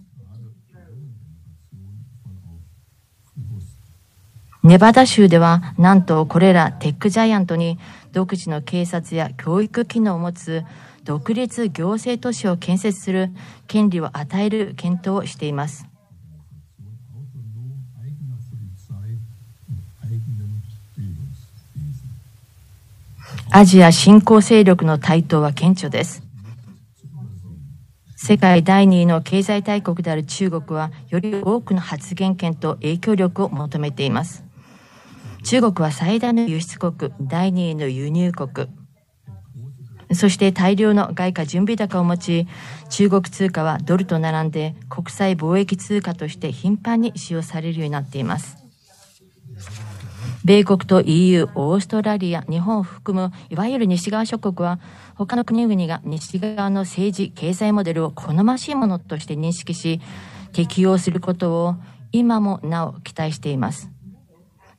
[4.62, 7.78] ネバダ州では、なんとこれらテックジャイアントに
[8.12, 10.64] 独自の警察や教育機能を持つ
[11.02, 13.30] 独立行政都市を建設する
[13.68, 15.89] 権利を与える検討をしています。
[23.52, 26.22] アジア新興勢力の台頭は顕著です。
[28.14, 34.44] 世界第2位の経済大国である中国は、より多くの発言権と影響力を求めています。
[35.42, 38.68] 中国は最大の輸出国、第2位の輸入国。
[40.12, 42.46] そして大量の外貨準備高を持ち、
[42.88, 48.59] 中国通貨はドルと並んで国際貿易通貨として頻繁に使用されるようになっています。
[50.42, 54.80] 米国と EU、オーストラリア、日本を含むいわゆる西側諸国は
[55.14, 60.00] 他の国々が西側の政治、経済モデルを好ましいものとして認識し
[60.52, 61.74] 適用することを
[62.10, 63.90] 今もなお期待しています。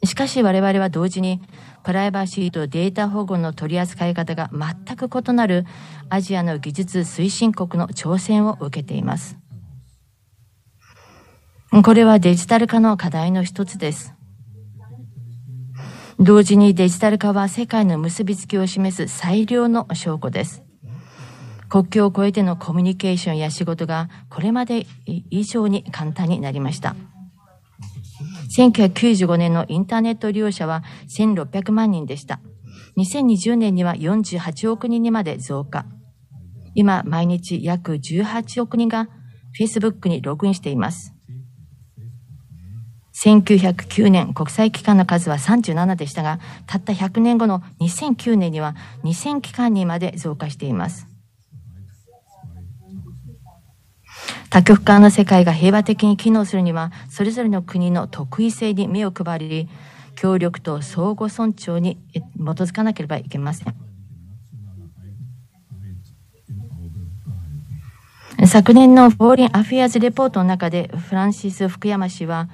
[0.04, 1.40] しかし我々は同時に
[1.84, 5.66] プライバシーとデータ保護の取り扱い方が全く異なる
[6.10, 9.38] アジアの技術推進国の挑戦を受けています。
[11.84, 14.16] これはデジタル化の課題の一つです。
[16.20, 20.64] 同時にデジタル化は世界の結びつきを示す最良の証拠です。
[21.70, 26.96] 国境を越えてのコミュニケーションや仕事がこれまで以上に簡単になりました。
[28.58, 32.42] 1995年のインターネット利用者は1600万人でした。
[32.98, 35.86] 2020年には48億人にまで増加。
[36.76, 39.08] 今、毎日約18億人が
[39.58, 41.14] Facebook にログインしています。
[43.24, 51.08] 1909年、国際機関の数は37でしたが、たった100年後の2009年には2000機関にまで増加しています。
[54.50, 59.70] 多極化の世界が平和的に機能するには、それぞれの国の特異性に目を配り、
[60.16, 63.76] 協力と相互尊重に基づかなければいけません。
[68.48, 72.50] 昨年のフォーリン・アフェアーズ・レポートの中でフランシス・福山氏は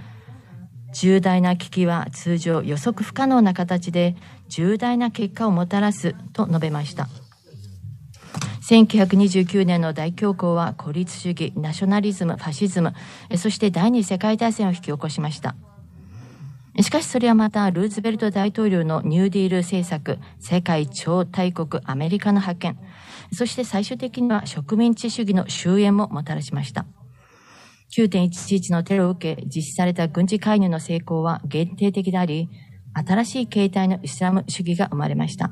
[0.99, 4.15] 重大な危機は通常予測不可能な形で
[4.49, 7.07] 重大な結果をもたらすと述べました。
[8.67, 12.95] 1929年の大恐慌は孤立主義、ナショナリズム、ファシズム、
[13.37, 15.55] そして第二次世界大戦を引き起こしました。
[16.81, 22.79] しかしそれはまたルーズベルト大統領のニューディール政策、世界超大国アメリカの覇権、
[23.31, 26.87] そして最終的には植民地主義の終焉ももたらしました。
[27.91, 32.49] 9.11のテロを受け実施された軍事介入の成功は限定的であり、
[32.93, 35.51] 新しい形態のイスラム主義が生まれました。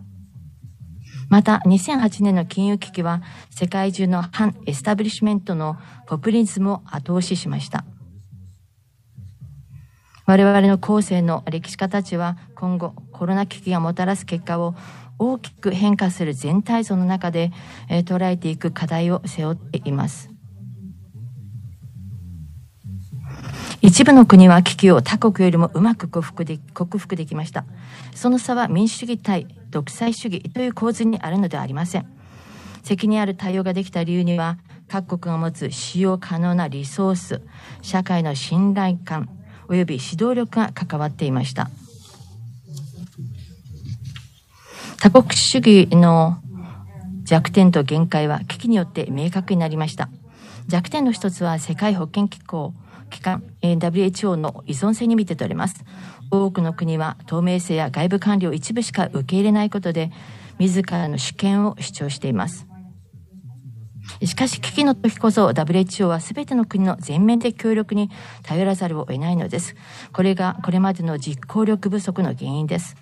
[1.29, 7.83] また、2008年の金融危機は、世界中の反エスタブリッシュメントのポピュリズムを後押ししました。
[10.27, 14.75] 我々の後世の歴史家たちは、今後、コロナ危機がもたらす結果を
[15.17, 17.51] 大きく変化する全体像の中で、
[17.89, 20.34] え、捉えていく課題を背負っています。
[23.85, 27.65] 一部の国は危機を他国よりもうまく克服で克服できました。
[28.15, 32.07] その差は民主主義対独裁主義という構図にあるのではありません。
[32.81, 37.41] 責任ある対応ができた理由には、各国が持つ使用可能なリソース、
[37.83, 39.29] 社会の信頼感、
[39.67, 41.69] 及び指導力が関わっていました。
[44.99, 46.39] 多国主義の
[47.23, 50.09] 弱点と限界は危機によって明確になりました。
[50.67, 52.73] 弱点の一つは世界保健機構、
[53.09, 55.83] 機関、WHO の依存性に見て取れます。
[56.31, 60.11] 多くの国は透明性や外部管理を一部しか受け入れないことで、
[60.59, 62.67] 自らの主権を主張しています。
[64.23, 68.09] しかし危機の時こそ WHO は全ての国の全面的協力に
[68.43, 69.75] 頼らざるを得ないのです。
[70.13, 72.95] これがこれまでの実行力不足の原因です。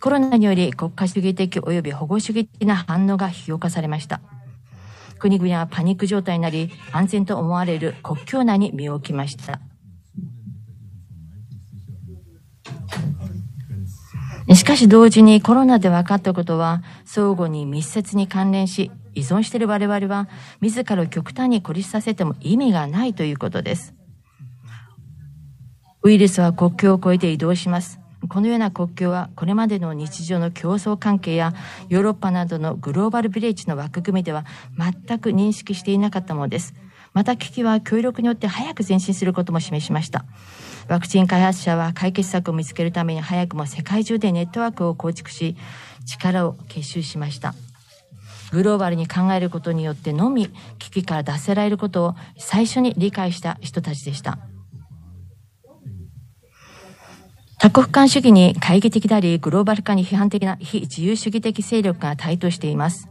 [0.00, 4.20] コロナにより国家主義的及び保護主義的な反応が評価されました。
[5.18, 9.60] 国々はパニック状態になり、安全と思われる国境内に身を置きました。
[14.54, 20.26] しかし同時にコロナで分かったことは相互に密接に関連し依存している我々は
[20.62, 23.94] 自らを極端に孤立させても意味がないということです。
[26.02, 28.00] ウイルスは国境を越えて移動します。
[28.26, 31.54] このような国境はこれまでの日常の競争関係や
[31.88, 34.44] ヨーロッパなどのグローバルビレッジの枠組みでは
[34.76, 36.74] 全く認識していなかったものです。
[37.14, 40.24] また危機は協力によって早く前進することも示しました。
[40.88, 45.56] ワクチン開発者は解決策を見つけるために早くも世界中でネットワークを構築し、
[46.06, 47.54] 力を結集しました。
[48.50, 50.48] グローバルに考えることによってのみ
[50.78, 54.38] 危機から脱せられることを最初に理解した人たちでした。
[57.58, 63.08] 多国間主義に懐疑的であり、グローバル化に批判的な非自由主義的勢力が台頭しています。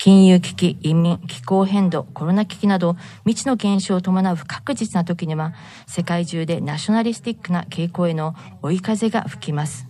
[0.00, 5.54] 金融危機、移民、気候変動、コロナ危機など未知の現象を伴う不確実な時には
[5.86, 9.86] 世界中でナショナリスティックな傾向への追い風が吹きます。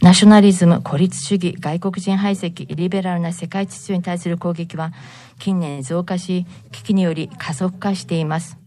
[0.00, 4.92] ナショナリズム、孤立主義、外国人排斥、リベラルな世界秩序に対する攻撃は
[5.40, 8.57] 近年増加し、危機により加速化しています。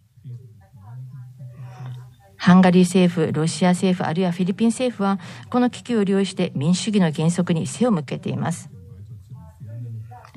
[2.44, 5.20] ハンガリー政府、ロシア政府、あるいはフィリピン政府は、
[5.52, 8.72] この危機を利用して民主主義の原則に背を向けています。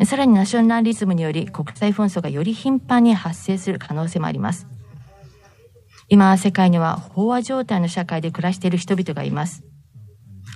[0.04, 4.66] さらにナショナリズムにより国際紛争がより頻繁に発生する可能性もあります。
[6.10, 9.64] 今、世界には飽和状態の社会で暮らしている人々がいます。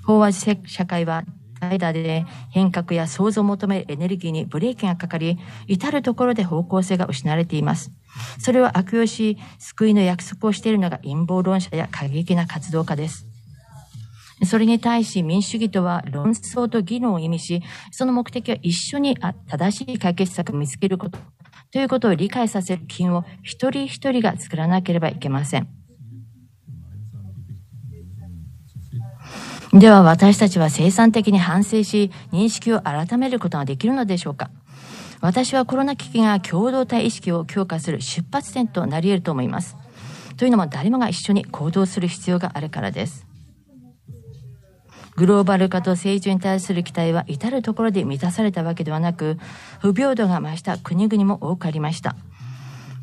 [0.06, 1.24] 飽和社会は
[1.60, 7.90] 間で変革や創造を求めるエネルギーにブレーキがかかり、至るところで方向性が失われています。
[8.38, 13.26] それを悪用し、救いの約束をしているのが陰謀論者や過激な活動家です。
[14.44, 19.16] それに対し民主主義とは論争と議論を意味し、その目的は一緒に
[19.48, 21.18] 正しい解決策を見つけること
[21.72, 25.77] ということを理解させる機運を一人一人が作らなければいけません。
[29.72, 34.50] では私たちは生産的に反省し、認識を改めることができるのでしょうか
[35.20, 39.76] 私はコロナ危機が共同体意識を強化する出発点となり得ると思います。
[40.38, 43.26] というのも誰もが一緒に行動する必要があるからです。
[45.16, 49.36] グローバル化と成長に対する期待は至るところで満たされたわけではなく、
[49.80, 52.16] 不平等が増した国々も多くありました。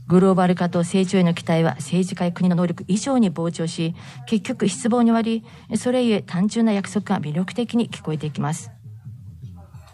[0.08, 3.96] グローバル化と成長への期待は政治家や国の能力以上に膨張し、
[4.28, 5.44] 結局失望に終わり、
[5.78, 8.72] それゆえ単純な約束が魅力的に聞こえていきます。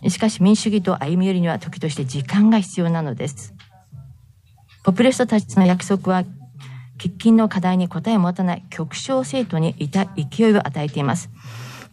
[0.09, 3.53] しかし民主主義と歩み寄りには時として時間が必要なのです。
[4.83, 6.23] ポピュリストたちの約束は、
[6.97, 11.29] 喫緊の課題に答えを持たない極小政党にいた勢いを与えています。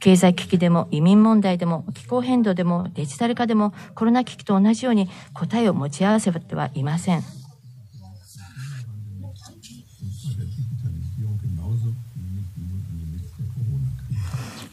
[0.00, 7.37] 経済危機でも移民問題でも気候変動でもデジタル化でもコロナ危機と同じように答えを持ち合わせてはいません。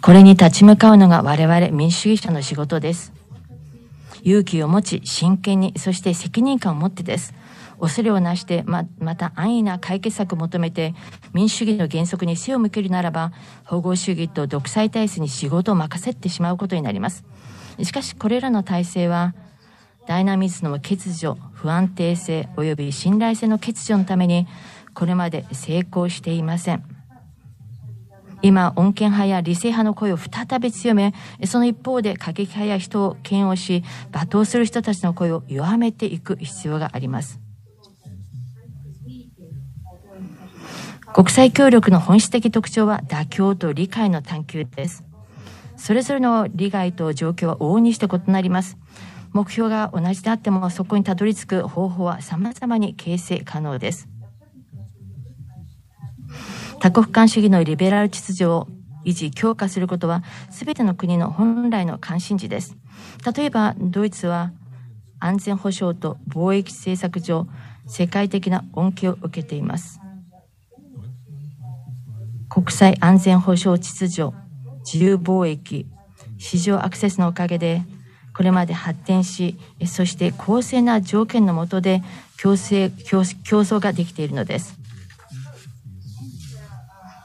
[0.05, 3.11] これに立ち向かうのが我々民主主義者の仕事です。
[4.21, 7.33] 勇気を持ち、真剣に、そして責任感を持ってです。
[7.81, 10.93] 恐れをなして、ま、また安易な解決策を求めて、
[11.33, 13.33] 民主主義の原則に背を向けるならば、
[13.63, 17.25] 保護主義と独裁体制に仕事を任せてしまうことになります。
[17.81, 19.33] しかし、これらの体制は、
[20.05, 24.45] ダイナミズムの欠如、不安定性及び信頼性の欠如のために、
[24.93, 26.94] これまで成功していません。
[28.41, 31.13] 今、穏健派や理性派の声を再び強め、
[31.45, 37.39] その一方で過激派や人を嫌悪し、罵倒する人たちの声を弱めていく必要があります。
[41.13, 45.03] 国際協力の本質的特徴は妥協と理解の探求です。
[45.77, 48.77] それぞれの利害と状況は往々にして異なります。
[49.31, 54.07] 目標が同じであってもそこにたどり着く方法は様々に形成可能です。
[56.79, 58.67] 多国間主義のリベラル秩序を
[59.05, 62.75] 維持、強化することは、すべての国の本来の関心事です。
[63.35, 64.51] 例えば、ドイツは
[65.19, 67.47] 安全保障と貿易政策上、
[67.87, 69.99] 世界的な恩恵を受けています。
[72.49, 74.35] 国際安全保障秩序、
[74.83, 75.87] 自由貿易、
[76.37, 77.83] 市場アクセスのおかげで、
[78.35, 82.03] これまで発展し、そして公正な条件の下で
[82.41, 84.84] 共生競争ができているのです。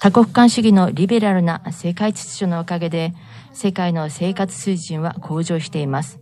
[0.03, 3.13] 多国間主義のリベラルな世界秩序のおかげで、
[3.53, 6.21] 世界の生活水準は向上しています。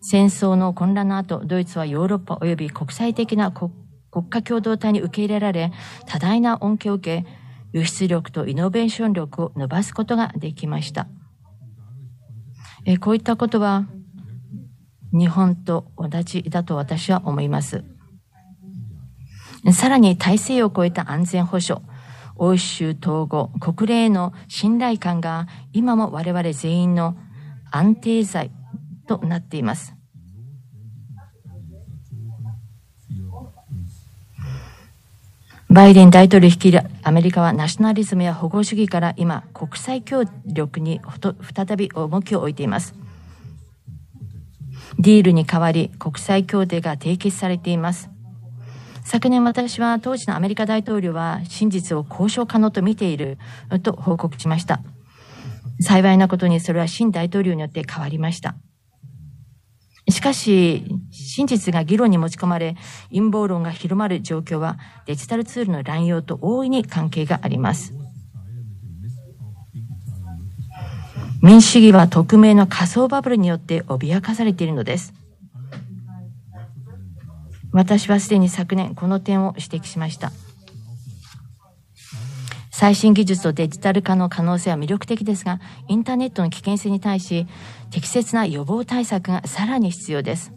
[0.00, 3.70] 戦争の混乱の後、ドイツはヨーロッパ及び国際的な国
[4.30, 5.70] 家共同体に受け入れられ、
[6.06, 7.28] 多大な恩恵を受け、
[7.74, 11.08] 輸出力とイノベーション力を伸ばすことができました。
[12.86, 13.86] えこういったことは、
[15.12, 17.84] 日本と同じだと私は思います。
[19.74, 21.84] さらに体制を超えた安全保障、
[22.44, 27.16] 欧州統合、国連への信頼感が今も我々全員の
[27.70, 28.50] 安定剤
[29.06, 29.94] となっています。
[35.70, 41.00] バイデン大統領率いるアメリカはナショナリズムや保護主義から今国際協力に
[41.54, 42.92] 再び重きを置いています。
[44.98, 48.11] ディールに代わり国際協定が締結されています。
[49.04, 53.38] 昨年私は当時のアメリカ大統領は真実を交渉可能と見ている
[53.82, 54.80] と報告しました。
[55.80, 58.54] 幸いなことにそれは新大統領によって変わりました。
[60.08, 62.76] しかし、真実が議論に持ち込まれ、
[63.10, 67.94] 陰謀論が広まる状況はデジタルツールの乱用と大いに関係があります。
[71.40, 75.12] 民主主義は匿名の仮想バブルによって脅かされているのです。
[77.72, 80.30] 私はすでに昨年この点を指摘しました。
[82.70, 87.46] 最新技術とデジタル化の可能性は魅力的ですが、インターネットの危険性に対し、
[87.90, 90.52] 適切な予防対策がさらに必要です。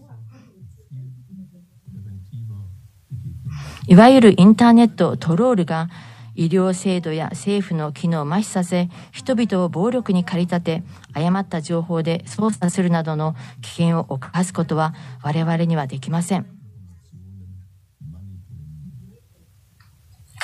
[3.87, 5.89] いわゆるインターネットトロールが
[6.33, 16.54] 医療制度や政府の機能を麻痺させ、人々を暴力に駆り立て、誤った情報で操作するなどの危険を犯すことは我々にはできません。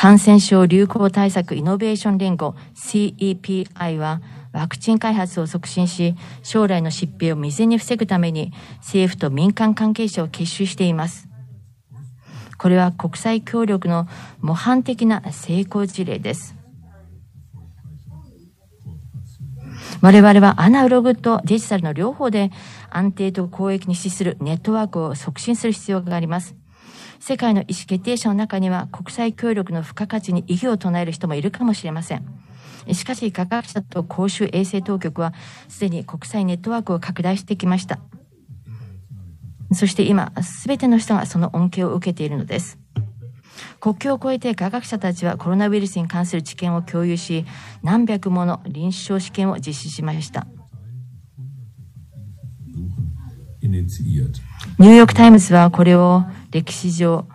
[0.02, 4.20] 感染症流行対策イノベーション連合 CEPI は
[4.52, 11.30] ワクチン開発を促進し、将来の疾病を未然に防ぐために政府と民間関係者を結集しています。
[12.58, 14.08] これは国際協力の
[14.40, 16.56] 模範的な成功事例です。
[20.02, 22.50] 我々はアナログとデジタルの両方で
[22.90, 26.56] 安定と公益に資するネットワークを促進する必要があります。
[27.22, 32.26] 世界の意思決定者の中には国際協力の付加価値に異議を唱える人もいるかもしれません。
[32.94, 35.36] しかし、科学者と公衆衛生当局は
[35.70, 38.00] すでに国際ネットワークを拡大してきました。
[39.72, 42.80] そして今、すべての人がその恩恵を受けているのです。
[43.80, 47.46] 国境を越えて科学者たちはコロナウイルスに関する知見を共有し、
[47.84, 50.48] 何百もの臨床試験を実施しました。
[53.62, 57.28] ニューヨーク・タイムズはこれを歴史上、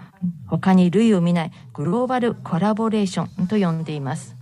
[0.46, 4.36] 他に類を見ないグローバルコラボレーションと呼んでいます。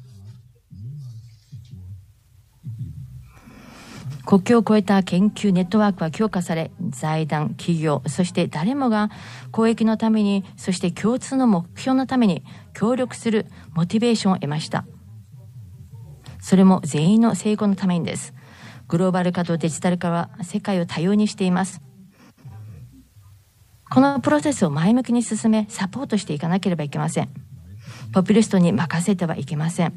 [4.26, 9.10] 国境を越えた研究ネットワークは強化され、財団、企業、そして誰もが
[9.52, 14.86] 公益のために、そして共通の目標のために協力するモチベーションを得ました。
[16.40, 18.34] それも全員の成功のためにです。
[18.88, 21.83] グローバル化とデジタル化は世界を多様にしています。
[23.94, 27.28] このプロセスを前向きに進め、サポートしていかなければいけません。
[28.12, 29.92] ポピュリストに任せてはいけません。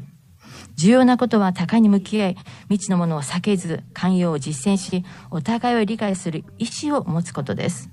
[0.76, 2.38] 重要なことは互いに向き合い、
[2.70, 7.90] 未知のものを避けず、寛容を実践し、お互いを理解する意思を持つことです。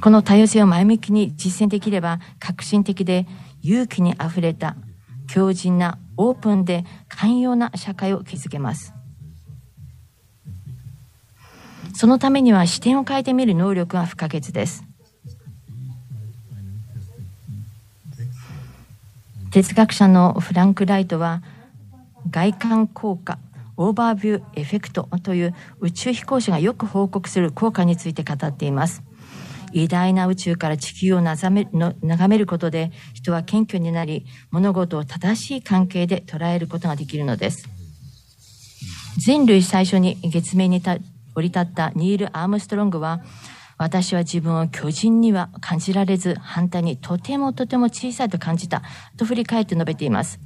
[0.00, 3.26] この多様性を前向きに実践できれば、革新的で
[3.60, 4.76] 勇気にあふれた、
[5.26, 8.94] 強靭な、オープンで寛容な社会を築けます。
[11.94, 14.84] そのためには視点を変えてみる能力が不可欠です。
[19.50, 21.42] 哲学者のフランク・ホワイトは
[22.30, 23.38] 概観効果
[23.76, 29.02] overview effect という宇宙飛行士がよく報告する効果について語っています
[29.72, 37.68] 偉大な宇宙から地球を眺めの眺めることで人は謙虚になり物事を正しい関係で捉えることができるのです
[39.16, 40.80] 人類最初に月面に
[41.38, 43.22] 降り立ったニール・アームストロングは
[43.78, 48.82] 私は自分を巨人には感じられず、反対にとてもとても小さいと感じた、
[49.16, 50.40] と振り返って述べています。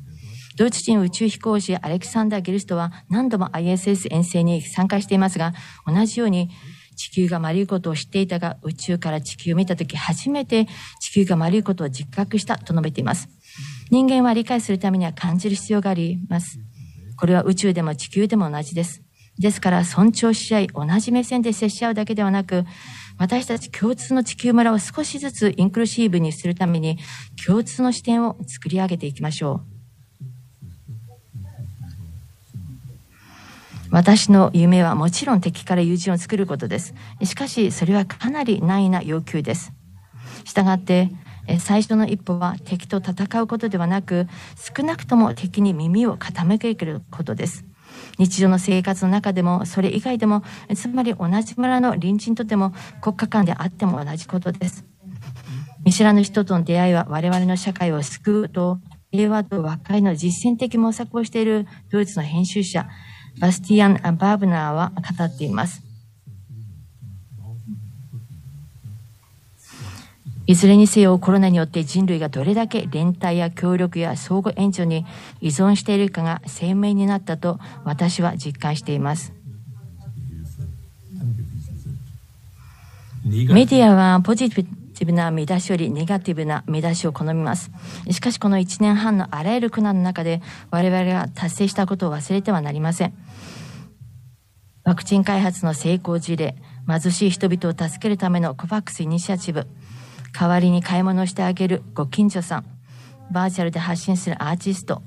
[0.59, 5.55] ドイツ人宇宙飛行士アレクサンダー・ゲルストは何度も ISS 遠征に参加していますが、
[5.87, 6.51] 同じように
[6.95, 10.67] 地球が丸いことを知っていたが、宇宙から地球を見たとき初めて
[11.01, 13.29] 地球が丸いことを実覚したと述べています。
[13.91, 16.59] 人間は理解するためには感じる必要があります。
[17.17, 19.02] これは宇宙でも地球でも同じです。
[19.39, 22.65] ですから尊重し合い、同じ目線で接し合うだけではなく、
[23.19, 26.99] 私たち共通の地球村を少しずつインクルーシブにするために
[27.47, 29.73] 共通の視点を作り上げていきましょう。
[33.91, 36.95] 私の夢はもちろん敵から友人を作ることです。
[37.25, 39.73] しかし、それはかなり難易な要求です。
[40.45, 41.11] したがって、
[41.59, 47.67] 最初の一歩は敵と戦うことではなく、少なくとも敵に耳を傾けることです。
[48.19, 50.43] 日常の生活の中でもそれ以外でも
[50.75, 54.85] つまり同じ村の隣人とでも国家間であっても同じことです
[55.85, 58.79] 見知らぬ人との出会いは我々の社会を救うと、
[59.11, 62.89] 平和と和解の実践的模索をしているドイツの編集者、
[63.41, 65.92] バスティアン・バーブナーは語っています。
[70.47, 75.07] いずれにせよコロナによって人類がどれだけ連帯や協力や相互援助に
[75.41, 79.33] 依存しているかが鮮明になったと私は実感しています。
[83.25, 87.71] メディアはポジティブな見出しよりネガティブな見出しを好みます。
[88.11, 93.15] しかしこの1年半のあらゆる苦難の中で我々が達成したことを忘れてはなりません。
[94.85, 96.57] ワクチン開発の成功事例、
[96.89, 99.69] 貧しい人々を助けるためのコバックスイニシアチブ、
[100.33, 102.65] 代わりに買い物してあげるご近所さん、
[103.31, 105.03] バーチャルで発信するアーティスト、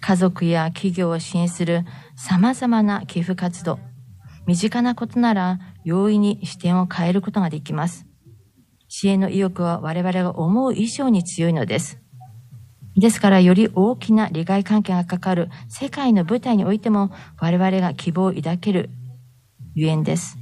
[0.00, 1.84] 家族や企業を支援する
[2.16, 3.78] 様々な寄付活動、
[4.46, 8.06] 身近なことなら容易に視点を変えることができます。
[8.88, 11.98] 支援の意欲は我々が思う以上に強いのです。
[12.96, 18.90] ですから、より大きな利害関係がかかる世界の舞台においても我々が希望を抱ける
[19.74, 20.37] ゆえんです。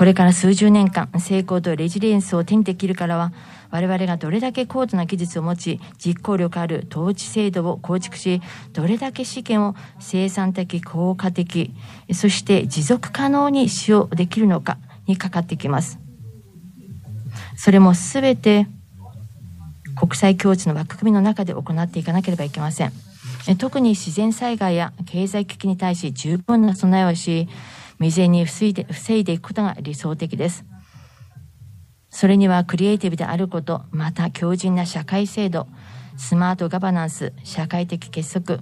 [0.00, 3.34] これから数十年間、成功とレジリエンスを手にできるからは、
[3.70, 8.40] 我々がどれだけ高度な技術を持ち、実行力ある統治制度を構築し、
[8.72, 11.74] どれだけ資源を生産的、効果的、
[12.14, 15.98] そして持続可能に使用できるのかにかかってきます。
[17.58, 18.68] それもすべて
[19.96, 22.92] 国際協調の枠組みの中で行っていかなければいけません。
[23.58, 27.50] 特に自然災害や経済危機に対し十分な備えをし、
[28.00, 30.64] 未然に防いで防いでいくことが理想的です。
[32.08, 35.68] それにはクリエイティブであること、また強靭な社会制度、
[36.16, 38.60] スマートガバナンス、社会的結束、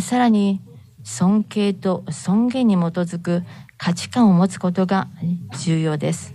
[0.00, 0.60] さらに
[1.04, 3.44] 尊敬と尊厳に基づく
[3.78, 5.08] 価値観を持つことが
[5.58, 6.34] 重要です。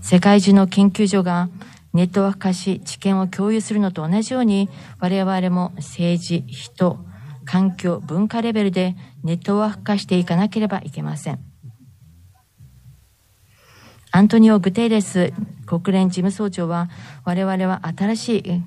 [0.00, 1.50] 世界中の研究所が
[1.92, 7.04] ネットワーク化し知見を共有するのと同じように我々も政治、人、
[7.44, 11.40] 環境、文化レベルでネットワーク化していかなければいけません。
[14.10, 15.32] アントニオ・グテーレス
[15.64, 16.90] 国連事務総長は、
[17.24, 18.62] 我々は新しい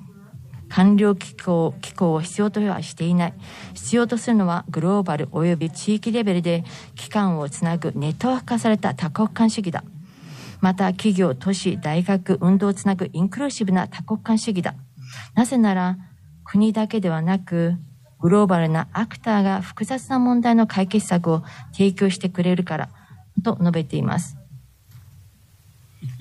[0.68, 3.34] 官僚機構機構を必要とはしていない。
[3.74, 6.64] 必要とするのはグローバル及び地域レベルで
[6.96, 9.84] 機関をつなぐネットワーク化された多国間主義だ。
[10.60, 14.74] また企業、都市、大学、運動をつなぐインクルーシブな多国間主義だ。
[15.34, 15.96] なぜなら、
[16.44, 17.74] 国だけではなく、
[18.20, 21.42] グローバルなアクターが複雑な問題の解決策を
[21.72, 22.88] 提供してくれるから
[23.42, 24.36] と述べています。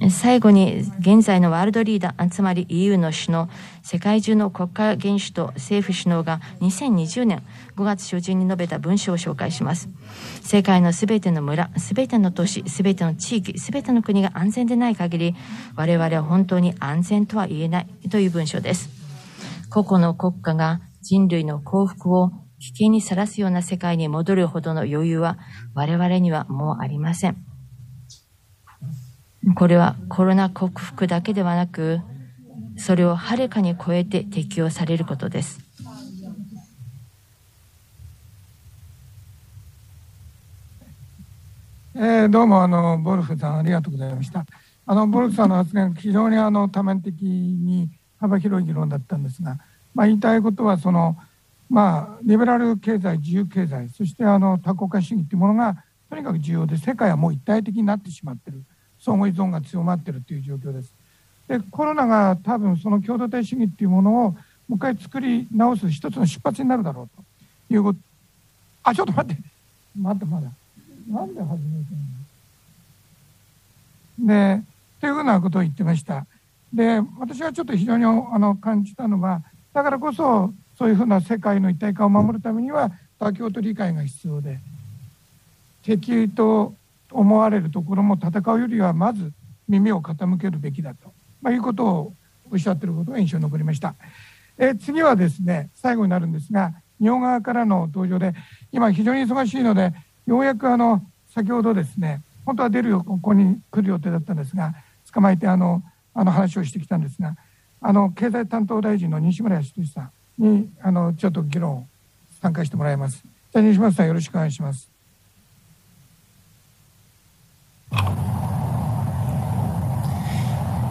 [0.10, 3.50] 最後に現在のワールドリーダー、つまり EU の首脳、
[3.82, 7.44] 世界中の国家元首と政府首脳が2020年
[7.78, 9.90] 5月初旬に述べた文書を紹介します。
[10.42, 15.36] 世界のすべての村、すべての都市、すべての地域、すべての国が安全でない限り、
[15.76, 18.90] 我々は本当に安全とは言えないという文書です。
[19.70, 25.38] 個々の国家が人類の幸福を危険にさらすような世界に戻るほどの余裕は
[25.76, 27.38] 我々にはもうありません。
[29.54, 32.00] これはコロナ克服だけではなく、
[32.76, 35.60] それをはるかに超えて適用されることです。
[41.94, 44.44] えー、どうもあのボルフさんありがとうございました。
[44.88, 49.60] あのボルフさんの発言非常にあの多面的に幅広い議論だったんですが、
[49.96, 51.18] まあ、言いたいことはその、
[51.70, 58.62] まあ、リベラル経済自由経済そしてあの多国家主義というものがとにかく重要で世界はもう一体的になってしまっている。
[58.98, 60.94] 相互依存が強まっているという状況です。
[61.48, 64.38] でコロナが多分その共同体主義っていうものをも
[64.72, 67.24] う一回作り直す一つの出発になるだろうと。
[67.74, 68.00] いうこと。
[68.84, 69.42] あちょっと待って。
[70.00, 70.50] 待ってまだ。
[71.08, 71.94] なんで始めて
[74.24, 74.58] んの？
[74.58, 74.64] で
[75.02, 76.26] というふうなことを言ってました。
[76.74, 79.44] で私はちょっと非常にあの感じたのは
[79.76, 84.60] だからこそそういうふうな世界の一体化を守るためには妥協と理解が必要で
[85.84, 86.74] 敵と
[87.12, 89.34] 思われるところも戦うよりはまず
[89.68, 91.12] 耳を傾けるべきだと、
[91.42, 92.14] まあ、いうことを
[92.50, 93.96] おっしゃってることが印象に残りました。
[94.58, 98.34] え次はですね最後になるんですが日本側からの登場で
[98.72, 99.94] 今非常に忙しいので
[100.26, 101.04] ようやくあの
[101.34, 104.74] 先ほどですね本当は出るよここに来る予定だったんですが
[105.12, 107.36] 捕まえてあのあの話をしてきたんですが
[107.88, 110.10] あの経済担当大臣の西村康稔さ
[110.40, 111.88] んにあのちょっと議論
[112.42, 113.24] 参加してもらいます。
[113.54, 114.90] じゃ西村さんよろしくお願いします。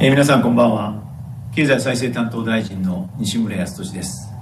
[0.00, 1.02] えー、皆さんこんばんは。
[1.52, 4.32] 経済再生担当大臣の西村康稔です。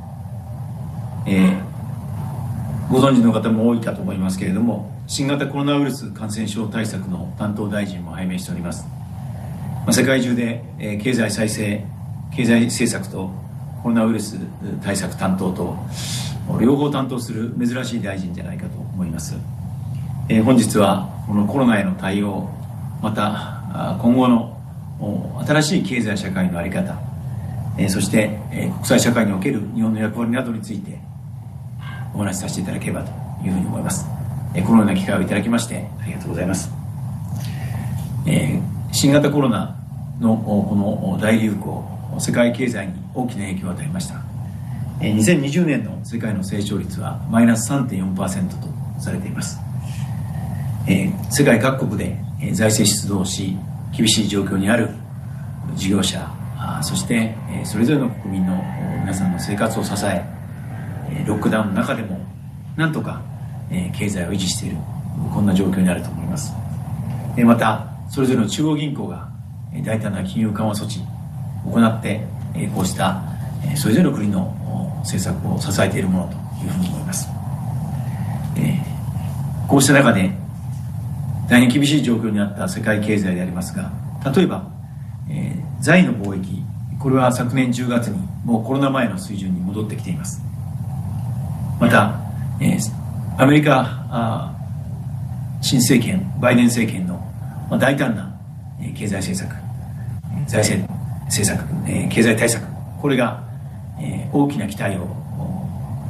[1.24, 8.86] えー、ご存知の方も多いかと思いますけれども新型コロナウイルス感染症対策の担当大臣も拝命しております
[9.90, 10.62] 世界中で
[11.03, 11.86] 経済再生
[12.35, 13.30] 経済政策と
[13.83, 14.39] コロナウイルス
[14.83, 15.76] 対策担当と
[16.61, 19.37] 両方担当する珍しい大臣じゃないかと思います。
[20.45, 22.49] 本日はこのコロナへの対応
[23.03, 24.57] また今後の
[25.47, 26.97] 新しい経済社会の在り方
[27.89, 30.99] そして国際社会における日本の役割などについて
[32.14, 33.11] お話しさせていただければと
[33.45, 34.07] いうふうに思います。
[34.55, 36.70] このような機会をいただきましてありがとうございます。
[38.93, 39.76] 新型コロナ
[40.20, 44.22] のこの大流行世界経済に大きな影響を与えました。
[45.00, 49.58] 2020年の世界の成長率はマイナス3.4%とされています。
[51.30, 52.16] 世界各国で
[52.52, 53.56] 財政出動し
[53.96, 54.90] 厳しい状況にある
[55.74, 56.28] 事業者
[56.82, 57.34] そして
[57.64, 58.62] それぞれの国民の
[59.00, 60.24] 皆さんの生活を支え
[61.26, 62.20] ロックダウンの中でも
[62.76, 63.22] なんとか
[63.94, 64.76] 経済を維持している
[65.32, 66.52] こんな状況にあると思います。
[67.36, 69.28] またそれぞれの中央銀行が
[69.84, 71.00] 大胆な金融緩和措置
[71.64, 72.20] 行って
[72.74, 73.22] こうした
[73.76, 74.54] それぞれの国の
[75.00, 76.32] 政策を支えているものと
[76.64, 77.28] いうふうに思います。
[79.68, 80.30] こうした中で
[81.48, 83.90] 大変厳しい状況にあった世界経済でありますが
[84.34, 84.68] 例えば、
[85.30, 86.62] え、財の貿易
[86.98, 90.42] これは昨年10月にもうコロナ前の水準に戻ってきています。
[91.80, 92.20] また、
[92.60, 92.78] え、
[93.38, 94.52] アメリカ
[95.62, 97.20] 新政権バイデン政権の、
[97.78, 98.28] 大胆な、
[98.94, 99.56] 経済政策
[100.46, 101.01] 財政
[101.33, 102.62] 政策、えー、経済対策。
[103.01, 103.43] これが、
[103.99, 105.09] えー、大きな期待を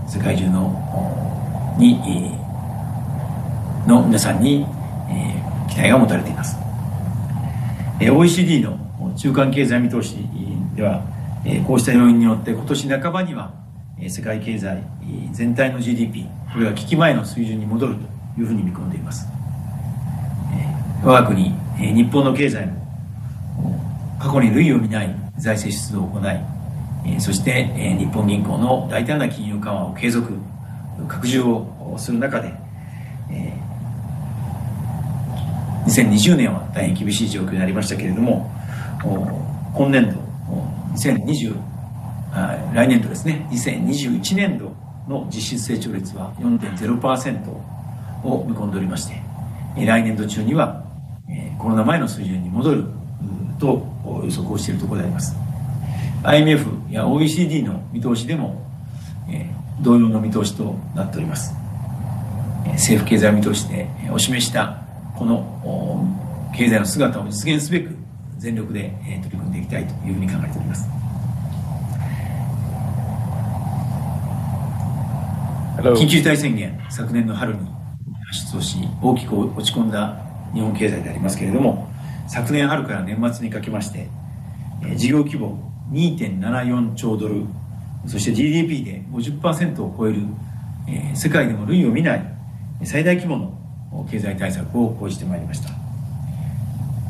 [0.09, 2.37] 世界中のに、
[3.87, 4.67] の皆さんに
[5.09, 6.57] え期待が持たれています。
[8.01, 8.79] え OECD の
[9.17, 10.17] 中間経済見通し
[10.75, 11.05] では
[11.45, 13.55] えこうした要因によって今年半ばには
[14.09, 14.83] 世界経済
[15.33, 19.27] 全体の GDP これが危機前の水準に戻るというふうに見込んでいます。
[21.05, 22.83] 我が国日本の経済も
[24.23, 27.65] 過去に類を見ない財政出動を行いそして
[27.99, 30.33] 日本銀行の大胆な金融緩和を継続
[31.09, 32.55] 拡充をする中で
[35.87, 38.49] 2020年は大変厳しい状況になりましたけれども
[39.75, 40.21] 今年度
[40.95, 41.57] 2020
[42.73, 44.73] 来年度ですね2021年度
[45.09, 49.21] の実質成長率は4.0%を見込んでおりまして
[49.85, 50.85] 来年度中には
[51.59, 53.02] コロナ前の水準に戻る
[53.63, 53.87] と
[54.25, 55.37] 予測をしているところであります。
[56.25, 58.61] IMF や OECD の見通しでも
[59.81, 61.55] 同様の見通しとなっております。
[62.73, 64.83] 政府経済見通しでお示した
[65.17, 67.95] この経済の姿を実現すべく
[68.39, 68.93] 全力で
[69.23, 70.89] 取り組んでいきたいというふうに考えております。
[75.79, 77.61] 緊急事態宣言、昨年の春に
[78.27, 80.17] 発出をし、大きく落ち込んだ
[80.53, 81.92] 日本経済でありますけれども、
[82.27, 84.09] 昨年春から年末にかけまして、
[84.97, 85.59] 事業規模
[85.91, 87.45] 2.74兆ドル、
[88.07, 90.23] そして GDP で50%を超える、
[91.15, 92.25] 世界でも類を見ない
[92.85, 95.71] 最大規模の経済対策を講じてまいりました。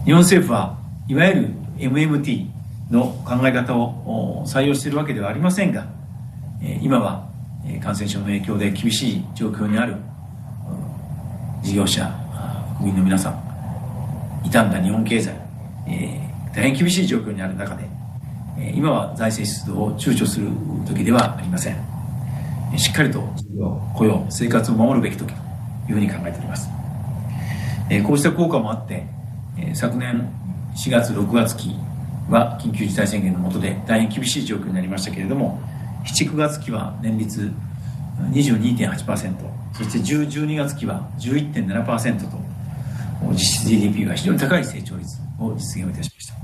[0.04, 0.76] 日本政府は
[1.08, 1.48] いわゆる
[1.78, 2.46] MMT
[2.90, 5.86] の考え方を採用しているわけではありませんが
[6.80, 7.28] 今は
[7.80, 9.96] 感染症の影響で厳しい状況にある
[11.62, 12.12] 事業者
[12.78, 13.51] 国民の皆さん
[14.44, 15.34] 傷んだ日本経済
[16.54, 17.88] 大変厳しい状況にある中で
[18.74, 20.48] 今は財政出動を躊躇する
[20.86, 21.92] 時ではありません
[22.76, 23.20] しっかりと
[23.94, 25.38] 雇用生活を守るべき時と
[25.88, 26.68] いうふうに考えております。
[27.90, 29.06] えこうした効果もあって、
[29.58, 30.28] え昨年
[30.74, 31.76] 4月、6月期
[32.30, 35.60] は緊急事態宣言の下で大変厳しい状況になりましたけれども、
[36.04, 37.52] 7、9月期は年率
[38.30, 39.34] 22.8%、
[39.74, 42.41] そして10、12月期は11.7%と、
[43.30, 46.34] 実質 GDP が非常に高い成長率を実現をいたしました。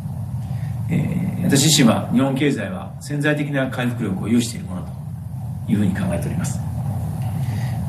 [0.91, 4.83] えー、私自身は日本経済は潜在的な回復力を有しているもの
[5.67, 6.59] というふうに考えております。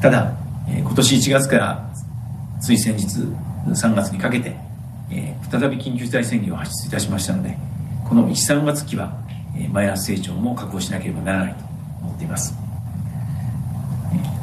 [0.02, 0.34] ただ、
[0.68, 1.90] 今年1月から
[2.62, 3.06] つい先日
[3.68, 4.56] 3月にかけて、
[5.12, 7.58] え再び緊急事態宣言を発出いたしましたので
[8.08, 9.18] この13月期は、
[9.58, 11.66] えマイナス成長も確保しなければならないと
[12.02, 12.54] 思っています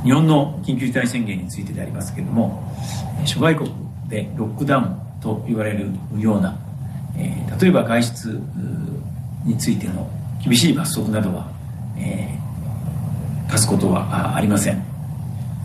[0.03, 2.75] 日本の緊急事態宣言についてでありますけれども
[3.25, 6.59] 諸外国でロックダウンと言われるような、
[7.17, 8.41] え例えば外出
[9.45, 10.09] についての
[10.43, 11.51] 厳しい罰則などは、
[11.99, 12.39] え
[13.49, 14.83] 課すことはありません。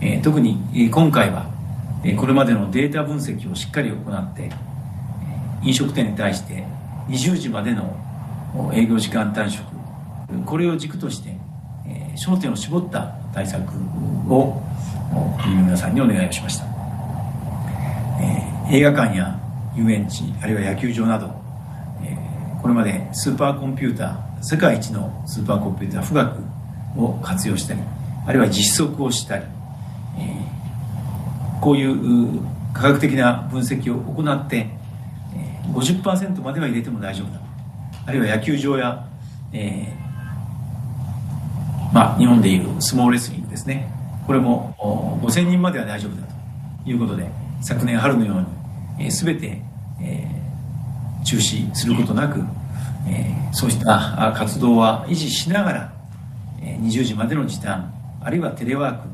[0.00, 1.46] え特に今回は
[2.16, 4.50] これまでのデータ分析をしっかり行って
[5.62, 6.64] 飲食店に対して
[7.08, 7.96] 20時までの
[8.74, 9.64] 営業時間短縮
[10.44, 11.36] これを軸として
[12.16, 13.62] 焦点を絞った対策
[14.28, 14.60] を
[15.40, 16.66] 国の皆さんにお願いをしました、
[18.72, 19.38] 映画館や
[19.76, 21.26] 遊園地あるいは野球場など、
[22.02, 26.40] えー、これまでスーパーコンピューター世界一のスーパーコンピューター富岳
[26.96, 27.80] を活用したり
[28.26, 29.44] あるいは実測をしたり、
[30.18, 32.40] えー、こういう
[32.72, 34.66] 科学的な分析を行って、
[35.74, 37.40] 50%までは入れても大丈夫だ
[38.06, 39.06] あるいは野球場や、
[39.52, 43.92] えー、まあ、日本でいうスモーレスリングですね。
[44.26, 44.74] これも
[45.22, 46.26] 5000人までは大丈夫だ
[46.84, 47.28] ということで
[47.60, 48.61] 昨年春のように、
[49.02, 49.60] えー、全て、
[50.00, 52.40] えー、中止することなく、
[53.08, 55.92] えー、そうした活動は維持しながら、
[56.62, 57.92] えー、20時までの時短
[58.22, 59.08] あるいはテレワーク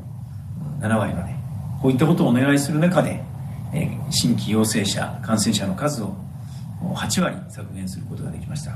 [0.81, 1.33] 7割まで
[1.81, 3.21] こういったことをお願いする中で、
[3.73, 6.15] えー、新規陽性者感染者の数を
[6.81, 8.71] 8割削減することができました。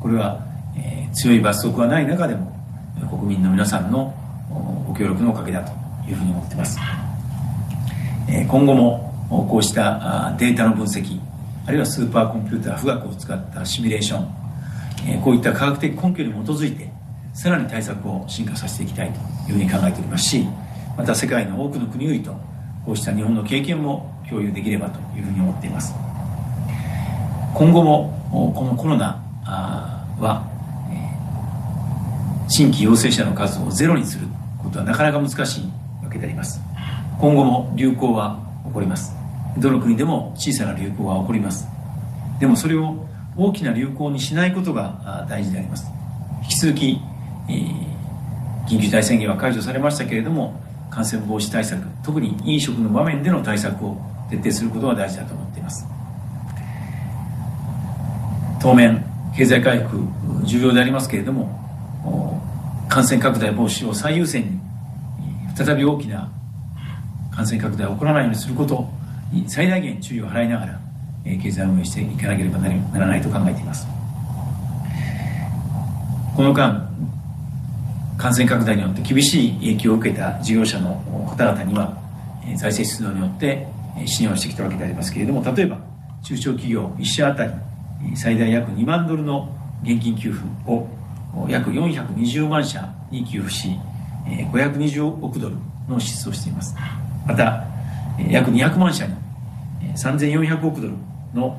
[0.00, 0.44] これは、
[0.76, 2.56] えー、強い罰則はない中でも
[3.10, 4.14] 国民の皆さんの
[4.88, 5.72] ご協力のおかげだと
[6.08, 6.78] いうふうに思っています、
[8.28, 11.18] えー、今後もこうしたデータの分析
[11.66, 14.28] あるいはスーパーコンピューター富岳を使ったシミュレーション、
[15.06, 16.90] え、こういった科学的根拠に基づいて
[17.32, 19.12] さらに対策を進化させていきたい
[19.46, 20.44] というふうに考えておりますし
[20.96, 22.32] また世界の多くの国々と
[22.84, 25.94] こうした日本の経験も共有できればというふうに思っています。
[27.54, 29.22] 今後もこのコロナ
[30.18, 30.48] は、
[32.48, 34.26] 新規陽性者の数をゼロにする
[34.62, 35.64] ことはなかなか難しい
[36.02, 36.60] わけであります。
[37.20, 39.19] 今後も流行は起こります。
[39.58, 41.68] どの国でも小さな流行は起こります。
[42.38, 45.86] でもそれを大きな流行にしないことが大事であります。
[46.42, 47.00] 引き続き、
[47.48, 53.96] えー、緊急事態宣言は解除されましたけれども感染防止対策特に飲食の場面での対策を
[54.30, 55.86] 徹底することが大事だと思っています。
[58.60, 60.06] 当面経済回復
[60.44, 62.42] 重要でありますけれども
[62.88, 64.60] 感染拡大防止を最優先に
[65.56, 66.30] 再び大きな
[67.30, 68.99] 感染拡大が起こらないようにすること
[69.32, 70.80] に最大限注意を払いながら
[71.24, 73.86] 経済運営していかなければならないと考えています。
[76.36, 76.88] この間
[78.16, 80.94] 感染拡大によって厳しい影響を受けた事業者の
[81.28, 81.96] 方々には
[82.56, 83.66] 財政出動によって
[84.06, 85.78] 支援をしてきたわけでありますけれども例えば
[86.22, 87.52] 中小企業1社当たり
[88.14, 90.88] 最大約2万ドルの現金給付を
[91.48, 93.70] 約420万社に給付し
[94.26, 95.56] 520億ドル
[95.88, 96.74] の支出をしています。
[97.26, 97.64] また
[98.28, 99.14] 約200万社に
[99.94, 100.94] 3400億ドル
[101.34, 101.56] の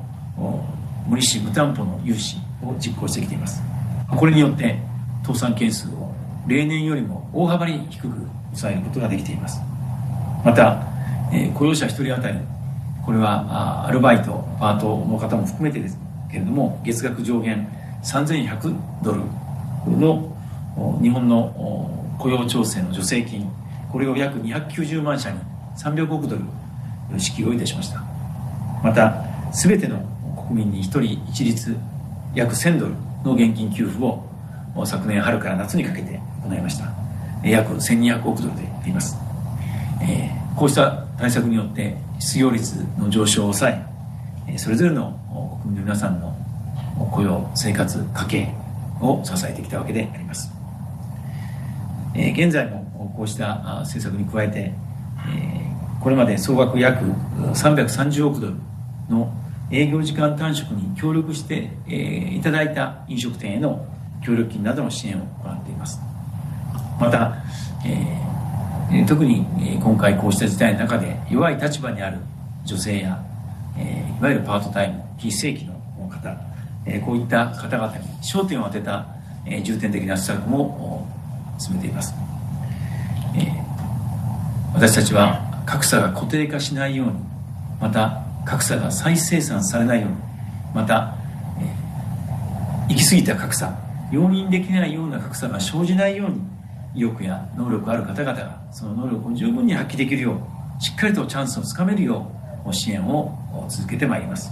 [1.06, 3.62] 無利子無担保の融資を実行してきています。
[4.08, 4.78] これによって
[5.22, 6.12] 倒産件数を
[6.46, 8.08] 例年よりも大幅に低く
[8.46, 9.60] 抑えることができています。
[10.44, 10.82] また
[11.54, 12.38] 雇用者1人当たり
[13.04, 15.98] これはアルバイトパートの方も含めてです
[16.30, 17.68] けれども月額上限
[18.02, 19.22] 3100ドル
[19.98, 20.36] の
[21.00, 23.50] 日本の雇用調整の助成金
[23.90, 25.38] これを約290万社に
[25.76, 26.42] 300億ドル
[27.18, 28.11] 支給をいたしました。
[28.82, 29.98] また全ての
[30.48, 31.76] 国民に1人一律
[32.34, 34.24] 約1000ドルの現金給付を
[34.84, 37.02] 昨年春から夏にかけて行いました。
[37.50, 39.16] 約1200億ドルであります、
[40.00, 43.84] えー、こうした対策によって失業率の上昇を抑
[44.48, 45.18] えそれぞれの
[45.62, 46.36] 国民の皆さんの
[47.10, 48.54] 雇用生活家計
[49.00, 50.52] を支えてきたわけであります、
[52.14, 58.54] えー、現在もこうした政策に加えて、えー、これまで総額約330億ドル
[59.08, 59.32] の
[59.70, 63.86] 営業時間短縮に協力して、えー、いただいた飲食店への
[64.24, 66.00] 協力金などの支援を行っています。
[67.00, 67.36] また、
[67.84, 69.46] えー、特に
[69.82, 72.18] 今回こうした事態の中で弱い立場にある
[72.64, 73.24] 女性や、
[73.76, 75.72] えー、いわゆるパートタイム非正規の
[76.08, 76.36] 方、
[76.86, 79.06] えー、こういった方々に焦点を当てた、
[79.46, 81.08] えー、重点的な施策も
[81.58, 82.14] 進めています、
[83.34, 87.14] えー、私たちは格差が固定化しないように
[87.80, 90.16] また格差が再生産されないように
[90.74, 91.16] また、
[92.88, 93.78] 行き過ぎた格差
[94.10, 96.40] 容認できないような格差が生じないように
[96.94, 102.30] 意欲や能力ある方々がその能力を十分に発揮できるようしっかりとチャンスをつかめるよ
[102.66, 104.50] う支援を続けてまいります。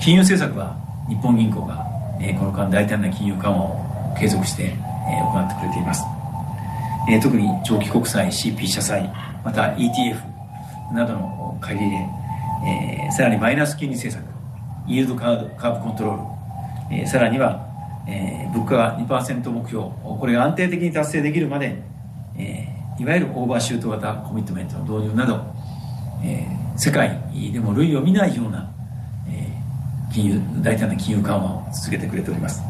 [0.00, 0.76] 金融政策は
[1.08, 1.84] 日本銀行が、
[2.20, 6.04] えこの間大胆な金融緩和を継続して、え行ってくれています、
[7.10, 9.10] え特に長期国債 CP 社債
[9.44, 10.20] また ETF
[10.92, 12.06] などの借り入れ、
[12.66, 14.28] えさらにマイナス金利政策
[14.88, 17.68] イールドカーカーブコントロール、えさらには
[18.08, 19.84] えー、物価が2%目標。
[20.02, 21.76] これが安定的に達成できるまで、
[22.38, 25.44] えー、いわゆるオーバーシュート型コミットメントの導入など、
[26.24, 27.20] えー、世界
[27.52, 28.72] でも類を見ないような、
[29.28, 32.62] えー、金融大胆な金融緩和を続けてくれております、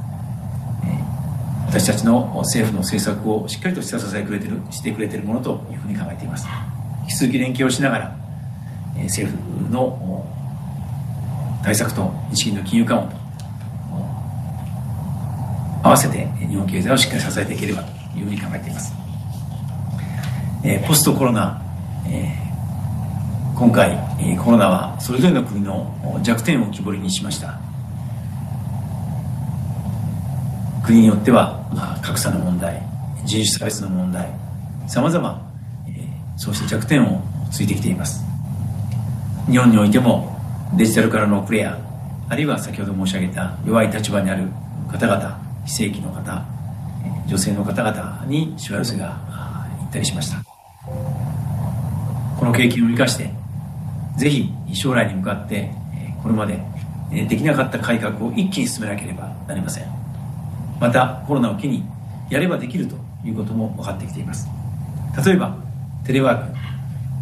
[1.68, 6.48] 私たちの政府の政策をしっかりと下支えくれてるしてくれているものというふうに考えています。
[7.02, 8.17] 引き続き連携をしながら
[9.04, 10.26] 政府の
[11.62, 13.16] 対策と日銀の金融緩和と
[15.82, 18.92] 合わせて日本経済をしっかり支えていければというふうに考えています、
[20.64, 21.62] えポストコロナ、
[23.54, 23.98] 今回、
[24.44, 27.58] コロナはそれぞれの国の弱点を浮き彫りにしました。
[30.84, 32.82] 国によっては、格差の問題
[33.24, 34.30] 人種差別の問題
[34.86, 35.46] さまざま
[36.36, 37.20] そうした弱点を
[37.50, 38.27] ついてきています。
[39.50, 40.38] 日本においても
[40.76, 41.78] デジタルからの遅れや
[42.28, 44.46] あるいは先ほど申し上げた弱い立場にある
[44.90, 46.44] 方々非正規の方
[47.26, 49.06] 女性の方々にしわ寄せが
[49.80, 50.42] 行ったりしました。
[52.38, 53.30] この経験を生かして
[54.18, 55.70] ぜひ将来に向かって
[56.22, 56.60] これまで
[57.10, 59.84] できなかった改革を一気に進めなければなりません。
[60.78, 61.82] またコロナを機に
[62.28, 64.46] やればできるということも分かってきています。
[65.24, 65.56] 例えば
[66.04, 66.67] テレワーク。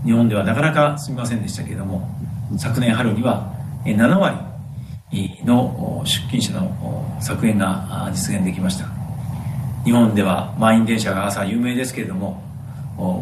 [0.06, 2.08] 日本ではなかなかすみませんでしたけれども
[2.56, 3.52] 昨年春には
[3.84, 4.36] 7割
[5.44, 8.86] の出勤者の削減が実現できました。
[9.84, 12.42] 日本では満員電車が朝有名ですけれども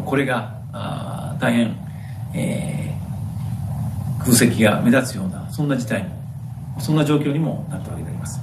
[0.05, 0.55] これが
[1.39, 1.75] 大変、
[2.33, 6.09] えー、空席が目立つようなそんな事態も
[6.79, 8.39] そんな状況にもなったわけであります。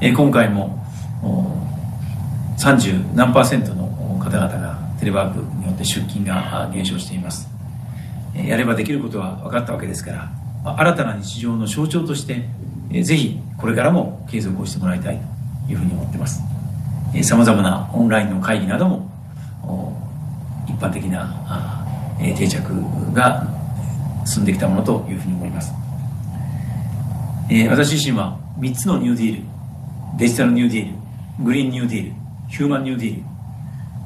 [0.00, 0.78] え今回も
[2.58, 3.86] 30何パーセントの
[4.18, 7.48] 方々がテレワークによって出勤が減少しています。
[8.34, 10.30] やればできることは分かったわけですから
[10.76, 12.44] 新たな日常の象徴として
[13.02, 15.20] ぜひこれからも継続をしてもらいたい
[15.66, 16.42] というふうに思ってます。
[17.22, 19.10] さまざまなオンラインの会議なども
[20.68, 21.86] 一般的な
[22.18, 22.62] 定着
[23.14, 23.46] が
[24.24, 25.72] 進んできたものというふうに思います。
[27.70, 29.42] 私自身は3つのニューディール
[30.18, 30.88] デジタルニューディー
[31.38, 32.12] ルグリーンニューディール
[32.48, 33.22] ヒューマンニューディール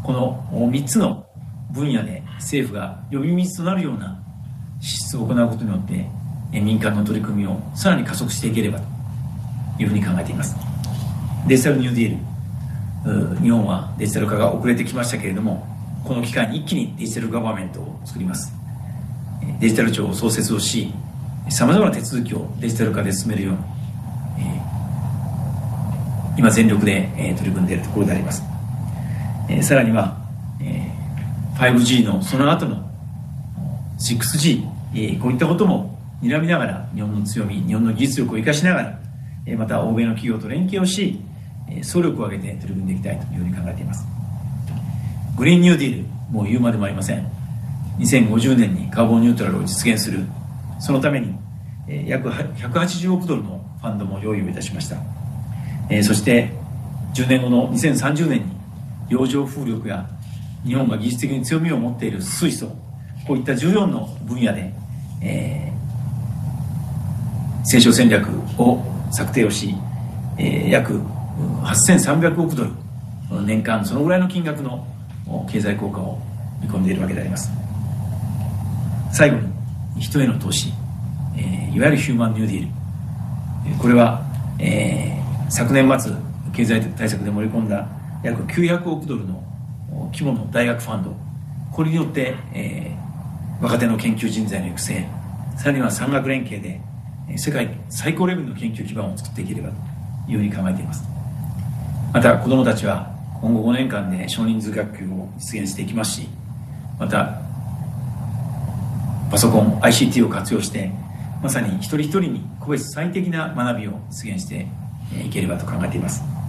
[0.03, 1.26] この3つの
[1.70, 4.20] 分野で政府が呼び水となるような
[4.80, 6.07] 支出を行うことによって
[6.53, 10.57] 民間の取り組みをさらに加速していければというふうに考えています。
[11.46, 13.40] デジタルニューディール。
[13.40, 15.66] 日本はデジタル化が遅れてきましたけれども
[16.05, 18.53] この機会に一気にデジタルガバメントを作ります。
[19.59, 20.92] デジタル庁を創設をし
[21.48, 23.61] さまざまな手続きをデジタル化で進めるように
[26.38, 28.42] 今全力で、え取り組んでいるところであります、
[29.51, 30.16] えさらには、
[30.62, 30.88] え
[31.57, 32.88] 5G のその後の
[33.98, 39.01] 6G、えこういったことも睨みながら日本の強み日本の技術力を生かしながら、
[39.46, 41.20] えまた欧米の企業と連携をし、
[41.68, 44.07] え総力を挙げて取り組んでいきたいというふうに考えています。
[45.36, 47.26] グリーンニューディールもう言うまでもありません。
[47.98, 50.24] 2050年にカーボンニュートラルを実現する。
[50.78, 51.34] そのために、
[51.88, 54.96] え約180億ドルのファンドも用意をいたしました。
[55.88, 56.53] えそして
[57.14, 58.59] 10年後の2030年に
[59.11, 60.08] 洋上風力や
[60.64, 62.66] 日本が技術的に強みを持っている水素
[63.26, 64.72] こういった14の分野で、
[65.20, 69.74] えー、成長戦略を策定をし、
[70.38, 71.00] えー、約
[71.62, 72.70] 8300億ドル
[73.44, 74.86] 年間そのぐらいの金額の
[75.50, 76.18] 経済効果を
[76.62, 77.50] 見込んでいるわけであります。
[79.12, 79.48] 最後に
[80.00, 80.72] 人への投資、
[81.36, 83.78] えー、いわゆるヒューマンニューディール。
[83.78, 84.22] これは、
[84.58, 86.12] えー昨年末
[86.52, 87.88] 経済対策で盛り込んだ
[88.22, 89.42] 約900億ドルの
[90.12, 91.16] 規模の大学ファンド。
[91.72, 95.06] これによって、えー、若手の研究人材の育成
[95.56, 96.80] さらには産学連携で
[97.36, 99.74] 世界最高レベルの研究基盤を作っていければと
[100.30, 101.04] いうふうに考えています。
[102.12, 106.28] また子どもたちは今後5年間で少人数学級を実現していきますし
[106.98, 107.40] また
[109.30, 110.90] パソコン ICT を活用して
[111.40, 114.66] まさに一人一人に個別最適な学びを実現して
[115.24, 116.39] いければと考えています。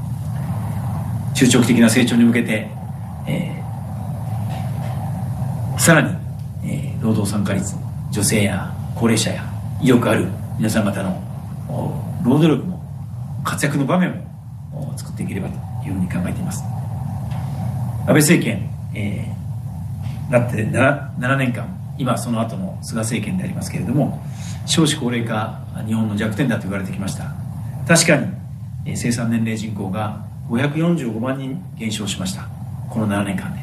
[1.41, 2.67] 中長期的な成長に向けて、
[3.27, 6.15] えー、さらに、
[6.63, 7.73] えー、労働参加率
[8.11, 9.43] 女性や高齢者や
[9.81, 10.27] 意欲ある
[10.59, 11.19] 皆さん方の
[12.23, 12.79] 労働力も
[13.43, 14.23] 活躍の場面
[14.71, 16.61] も作っていければというふうに考えています。
[18.01, 21.65] 安倍政権、えー、なって 7, 7年間
[21.97, 24.23] 今その後の菅政権でありますけれども
[24.67, 27.33] 少子高齢化日本の弱点だと言われてきました。
[27.87, 28.17] 確か
[28.85, 32.47] に生産年齢人口が545万人減少しました。
[32.89, 33.55] この7年間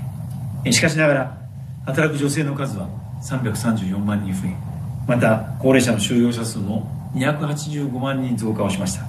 [0.64, 0.72] で。
[0.72, 1.38] しかしながら
[1.84, 2.88] 働く女性の数は
[3.22, 4.56] 334万人増え
[5.06, 9.04] また高齢者の就業者数も285万人増加をしました。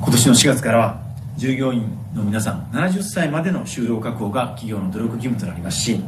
[0.00, 1.02] 今年の4月からは
[1.36, 1.82] 従業員
[2.14, 6.00] の皆さん70歳までの就労確保が企業の努力義務となりますし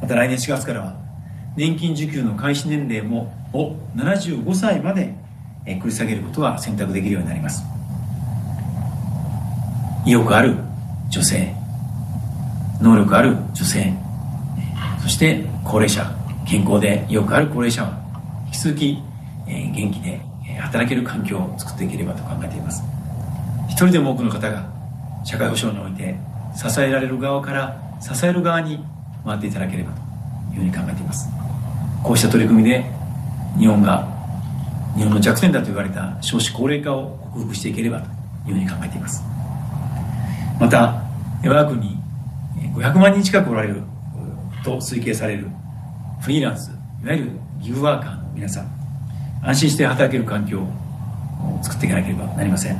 [0.00, 0.94] また来年4月からは
[1.56, 5.14] 年金受給の開始年齢もを75歳まで
[5.66, 7.79] 繰り下げることが選択できるようになります。
[10.10, 10.56] 意欲ある
[11.08, 11.54] 女性
[12.82, 13.94] 能力ある女性
[15.00, 16.04] そして高齢者
[16.48, 17.96] 健康で意欲ある高齢者は
[18.46, 18.98] 引き続き、
[19.46, 20.20] え、元気で
[20.58, 22.82] 働ける環境を作っていければと考えています。
[23.68, 24.68] 一人でも多くの方が
[25.24, 26.16] 社会保障において
[26.56, 28.84] 支えられる側から支える側に
[29.24, 31.28] 回っていただければというふうに考えています。
[32.02, 32.84] こうした取り組みで
[33.56, 34.08] 日本が
[34.96, 38.06] 日本の弱点だと言われた少子高齢化を克服していければと
[38.48, 39.22] いうふうに考えています。
[40.60, 41.02] また
[41.42, 41.96] 我が国に
[42.74, 43.82] 500万人近くおられる
[44.62, 45.46] と推計される
[46.20, 46.70] フリーランス
[47.02, 47.30] いわゆる
[47.60, 48.70] ギグワーカーの皆さん
[49.42, 50.68] 安心して働ける環境を
[51.62, 52.76] 作っていかなければなりません、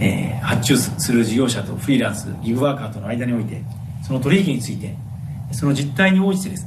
[0.00, 3.62] えー、発注する事業者とフリーランスギグワーカーとの間において
[4.02, 4.94] その取引について
[5.52, 6.66] その実態に応じてです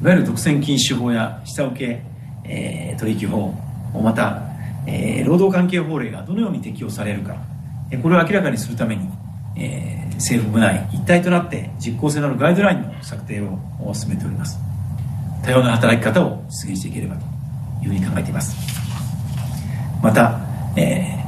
[0.00, 2.02] いわゆる独占禁止法や下請け、
[2.44, 3.52] えー、取引法
[4.00, 4.42] また、
[4.86, 7.34] えー、労働関係法令がどのように適用されるか
[7.98, 9.08] これを明らかにするために、
[9.60, 13.58] えー、政府部内一体となって実効性のあるガイドラインの策定を
[13.92, 14.58] 進めております。
[15.44, 17.22] 多様な働き方を実現していければと
[17.84, 18.56] いうふうに考えています。
[20.02, 20.40] また、
[20.76, 21.22] え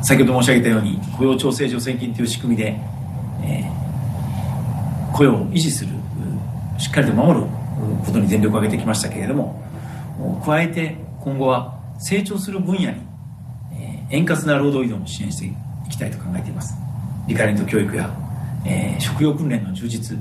[0.00, 2.76] ー、先ほど申し上げたように雇用調整助成金という仕組みで、
[3.42, 5.90] えー、雇用を維持する
[6.78, 7.46] しっかりと守る
[8.04, 9.62] ことに全力を挙げてきましたけれども
[10.44, 13.00] 加えて今後は成長する分野に、
[14.10, 15.54] え、円滑な労働移動も支援してい
[15.90, 16.85] きたいと考えています。
[17.26, 18.10] リカレント教育や、
[18.64, 20.16] えー、職業訓練の充実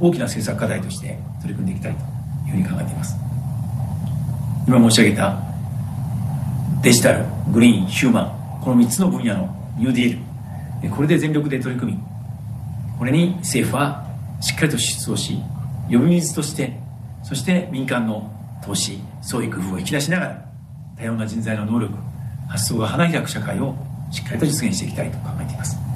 [0.00, 2.00] 大きな政策課題として取り組んでいきたいと
[2.48, 3.16] いうふうに考えています。
[4.66, 5.38] 今申し上げた
[6.82, 11.98] デジタルグリーンヒューマンこの3つの分野のニューディールこれで全力で取り組み
[12.98, 14.06] これに政府は
[14.40, 15.38] しっかりと支出をし
[15.90, 16.78] 呼び水として
[17.22, 18.30] そして民間の
[18.64, 20.44] 投資創意工夫を引き出しながら
[20.96, 21.94] 多様な人材の能力
[22.48, 23.74] 発想が花開く社会を
[24.10, 25.93] しっかりと実現していきたいと考えています。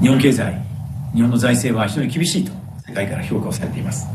[0.00, 0.62] 日本経済
[1.14, 2.52] 日本の財政は非常に厳しいと
[2.86, 4.06] 世界から評価をされています。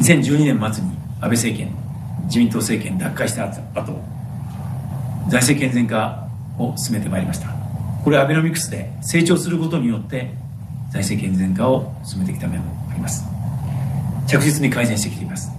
[0.00, 1.76] 2012年末に安倍政権
[2.24, 4.00] 自民党政権奪回した後
[5.28, 6.26] 財政健全化
[6.58, 7.48] を進めてまいりました。
[8.02, 10.32] これはアベノミクスで成長することによって
[10.90, 13.24] 財政健全化を進めてきた面もあります。
[14.26, 15.50] 着実に改善してきています。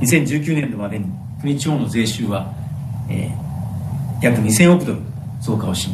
[0.00, 1.06] 2019年度までに
[1.40, 2.52] 国地方の税収は、
[3.08, 5.00] えー、約2000億ドル
[5.40, 5.90] 増加をし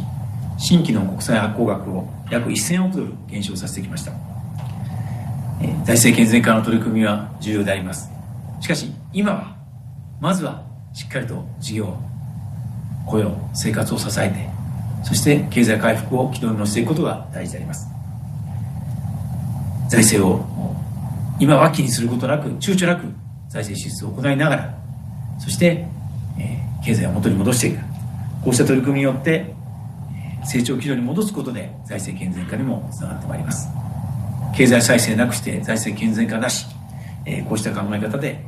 [0.57, 4.11] 新規の国債発行額を約1000億ドル減少させてきました、
[5.85, 8.09] 財政健全化の取り組みは重要であります。
[8.59, 9.55] しかし今は
[10.19, 11.95] まずはしっかりと事業
[13.05, 14.49] 雇用生活を支えて
[15.03, 17.87] そして経済回復を軌道に乗せていくことが大事であります。
[19.89, 20.75] 財政を
[21.39, 23.03] 今は気にすることなく躊躇なく
[23.47, 24.77] 財政支出を行いながら
[25.39, 25.85] そして、
[26.83, 27.79] 経済を元に戻していく。
[28.43, 29.53] こうした取り組みによって
[30.47, 33.67] 成長軌道に戻すことで財政健全化にもつながってまいります。
[34.55, 36.65] 経済再生なくして財政健全化なし、
[37.25, 38.43] えー、こうした考え方で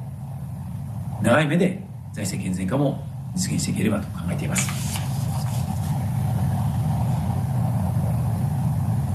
[1.22, 1.84] 長い目で
[2.14, 3.04] 財政健全化も
[3.36, 4.70] 実現していければと考えています。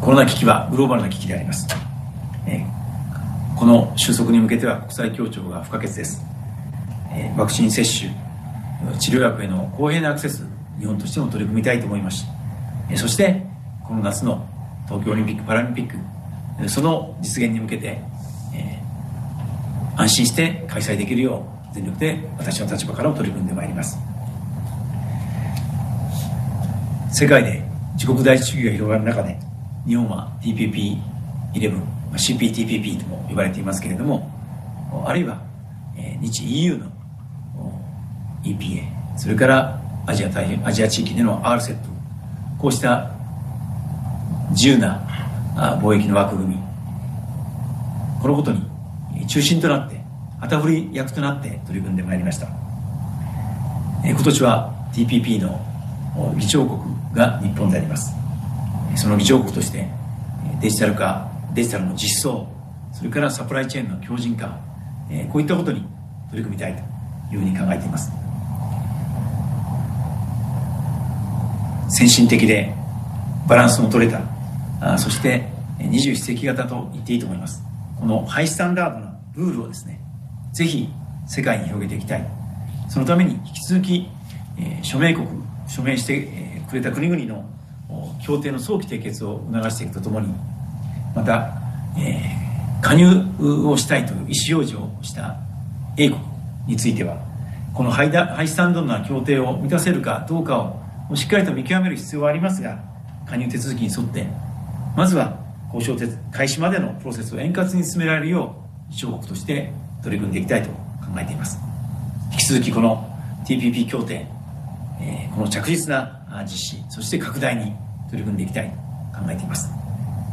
[0.00, 1.66] コロナ危機はグローバルな危機であります、
[2.46, 6.22] えー、この収束に向けては国際協調が不可欠です、
[7.10, 8.12] えー、ワクチン接種
[8.98, 10.46] 治療薬への公平なアクセス
[10.78, 12.33] 日本としても取り組みたいと思います。
[12.96, 13.42] そして
[13.86, 14.46] この夏の
[14.86, 15.90] 東京オリンピック・パラリンピッ
[16.60, 17.98] クその実現に向けて、
[18.54, 23.98] えー、安心して開催できるよう全力で私の立場からも取り組んでまいります。
[27.14, 27.62] 世界で
[27.94, 29.38] 自国第一主義が広がる中で
[29.86, 31.80] 日本は TPP11
[32.14, 34.28] CPTPP とも呼ばれていますけれども
[35.06, 35.40] あるいは、
[35.96, 36.90] えー、日 EU の
[38.42, 38.82] EPA
[39.16, 41.93] それからアジア太平アジア地域での RCEP
[42.58, 43.10] こうした
[44.50, 45.00] 自由な
[45.80, 46.62] 貿易の枠組み
[48.20, 50.00] このことに中心となって
[50.40, 52.48] 旗振り役となって取り組んでまいりました。
[54.04, 55.58] 今年は TPP の
[56.38, 56.80] 議長国
[57.14, 58.12] が日本であります。
[58.96, 59.88] その議長国として
[60.60, 62.46] デジタル化デジタルの実装
[62.92, 64.58] それからサプライチェーンの強靭化
[65.32, 65.80] こういったことに
[66.30, 68.23] 取り組みたいというふうに考えています。
[71.94, 72.74] 先進的で
[73.48, 74.20] バランスも取れた
[74.80, 75.46] あそして
[75.78, 77.62] 21世紀型と言っていいと思います。
[78.00, 80.00] このハイスタンダードなルールをですね
[80.52, 80.88] ぜひ
[81.28, 82.28] 世界に広げていきたい。
[82.88, 84.08] そのために引き続き、
[84.58, 85.26] えー、署名国
[85.68, 87.48] 署名して、えー、くれた国々の
[88.24, 90.34] 協定の早期締結を促していくとともに
[91.14, 91.54] また、
[91.96, 93.06] えー、加入
[93.68, 95.36] をしたいという意思表示をした
[95.96, 96.20] 英国
[96.66, 97.16] については
[97.72, 102.78] このハイダハイスタンダードな協定を満たせるかどうかををしっかりと見極める必要はありますが、
[103.26, 104.26] 加入手続きに沿って、
[104.96, 105.38] まずは
[105.72, 108.56] 交渉開始までのプロセスを円滑に進められるよ
[108.88, 109.72] う、議長国として
[110.02, 111.58] 取り組んでいきたいと考えています。
[112.32, 113.10] 引き続きこの
[113.44, 114.26] TPP 協定、
[115.00, 117.72] えー、この着実な実施、そして拡大に
[118.10, 118.70] 取り組んでいきたい
[119.12, 119.70] と考えています。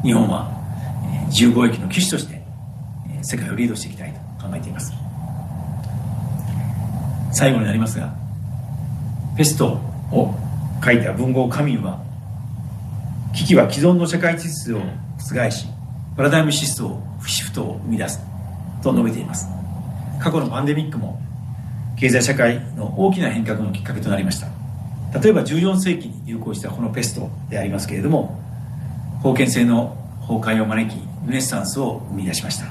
[0.03, 0.51] 日本は、
[1.13, 2.41] えー、自由貿易の旗手として、
[3.09, 4.93] えー、世界をリードしていきたいと考えています。
[7.31, 8.13] 最後になりますが、
[9.37, 9.79] ペスト
[10.11, 10.35] を
[10.83, 12.01] 書いた文豪カミュは、
[13.33, 14.81] 危機は既存の社会秩序を
[15.17, 15.67] 覆し、
[16.17, 18.19] パラダイムシフトをシフトを生み出す
[18.81, 19.47] と述べています。
[20.19, 21.19] 過去のパンデミックも
[21.97, 24.47] 経済社会の大きな変革のきっかけとなりました。
[25.19, 28.39] 例えば14世紀に流行したこのペストでありますけれども
[29.21, 32.65] 封建制の崩壊を招きルネッサンスを生み出しました。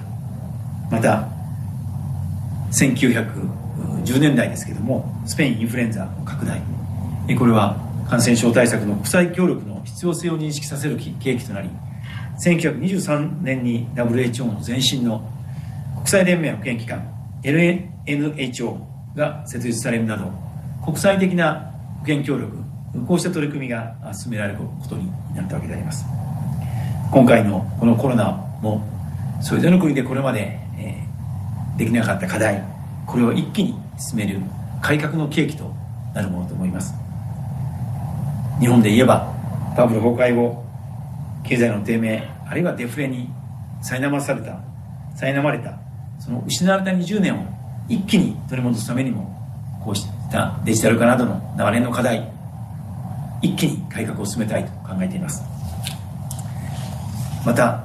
[0.91, 1.29] また
[2.73, 6.61] 1910年代ですけれどもスペインインフルエンザの拡大。
[7.37, 11.71] これは感染症対策の国際協力の必要性を認識させる契機となり
[12.45, 15.31] 1923年に WHO の前身の
[15.95, 17.09] 国際連盟保健機関
[17.45, 18.79] LNHO
[19.15, 20.33] が設立されるなど
[20.85, 22.59] 国際的な保険協力
[23.07, 26.05] こうした取り組みが進められることになったわけであります。
[27.13, 28.85] 今回のこのコロナも
[29.41, 31.05] それぞれの国でこれまで、え、
[31.79, 32.65] できなかった課題
[33.07, 34.41] これを一気に進める
[34.83, 35.73] 改革の契機と
[36.13, 37.00] なるものと思います。
[38.61, 39.35] 日本で言えば
[39.77, 40.63] バブル崩壊後
[41.45, 43.31] 経済の低迷あるいはデフレに
[43.83, 44.61] 苛まされた
[45.17, 45.79] 苛まれた
[46.19, 47.45] その失われた20年を
[47.89, 49.37] 一気に取り戻すためにも
[49.83, 52.31] こうしたデジタル化などの長年の課題
[53.43, 55.43] 一気に改革を進めたいと考えています。
[57.45, 57.83] また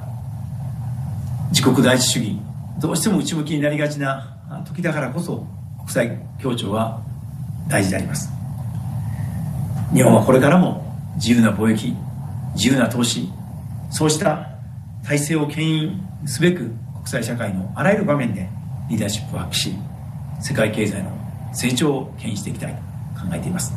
[1.50, 2.38] 自国第一主義
[2.78, 4.36] どうしても内向きになりがちな
[4.66, 5.46] 時だからこそ
[5.78, 7.00] 国際協調は
[7.68, 8.35] 大事であります。
[9.96, 11.96] 日本はこれからも自由な貿易
[12.54, 13.30] 自由な投資
[13.90, 14.46] そうした
[15.02, 18.46] 体制を牽引すべく国際社会のあらゆる場面で
[18.90, 19.74] リーダーシップを発揮し
[20.42, 21.10] 世界経済の
[21.54, 23.72] 成長を牽引していきたいと考えています。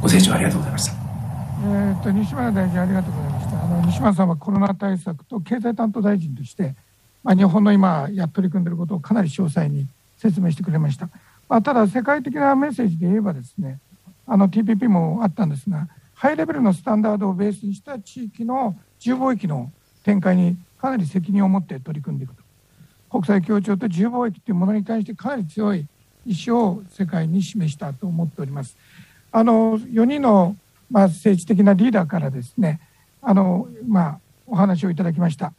[0.00, 0.92] ご清聴ありがとうございました。
[0.92, 3.62] えーと、西村大臣ありがとうございました。
[3.62, 6.74] あの西村さんはコロナ対策と経済担当大臣として、
[7.22, 9.86] まあ、日本の今や取り組んでいることをかなり詳細に
[10.16, 11.10] 説明してくれました、
[11.46, 13.80] まあ、ただ世界的なメッセージで言えばですね
[14.32, 19.72] あの TPP もあったんですがハイレベルのスタンダードをベースにした地域の自由貿易の
[20.04, 22.42] 展開にかなり責任を持って取り組んでいくと
[23.10, 25.84] 国際協調と自由貿易というものに関してかなり強い
[26.24, 28.76] 意思を世界に示したと思っております。
[29.32, 30.56] あの4人の、
[30.90, 32.80] まあ、政治的なリーダーからですね
[33.22, 35.54] あの、まあ、お話をいただきました。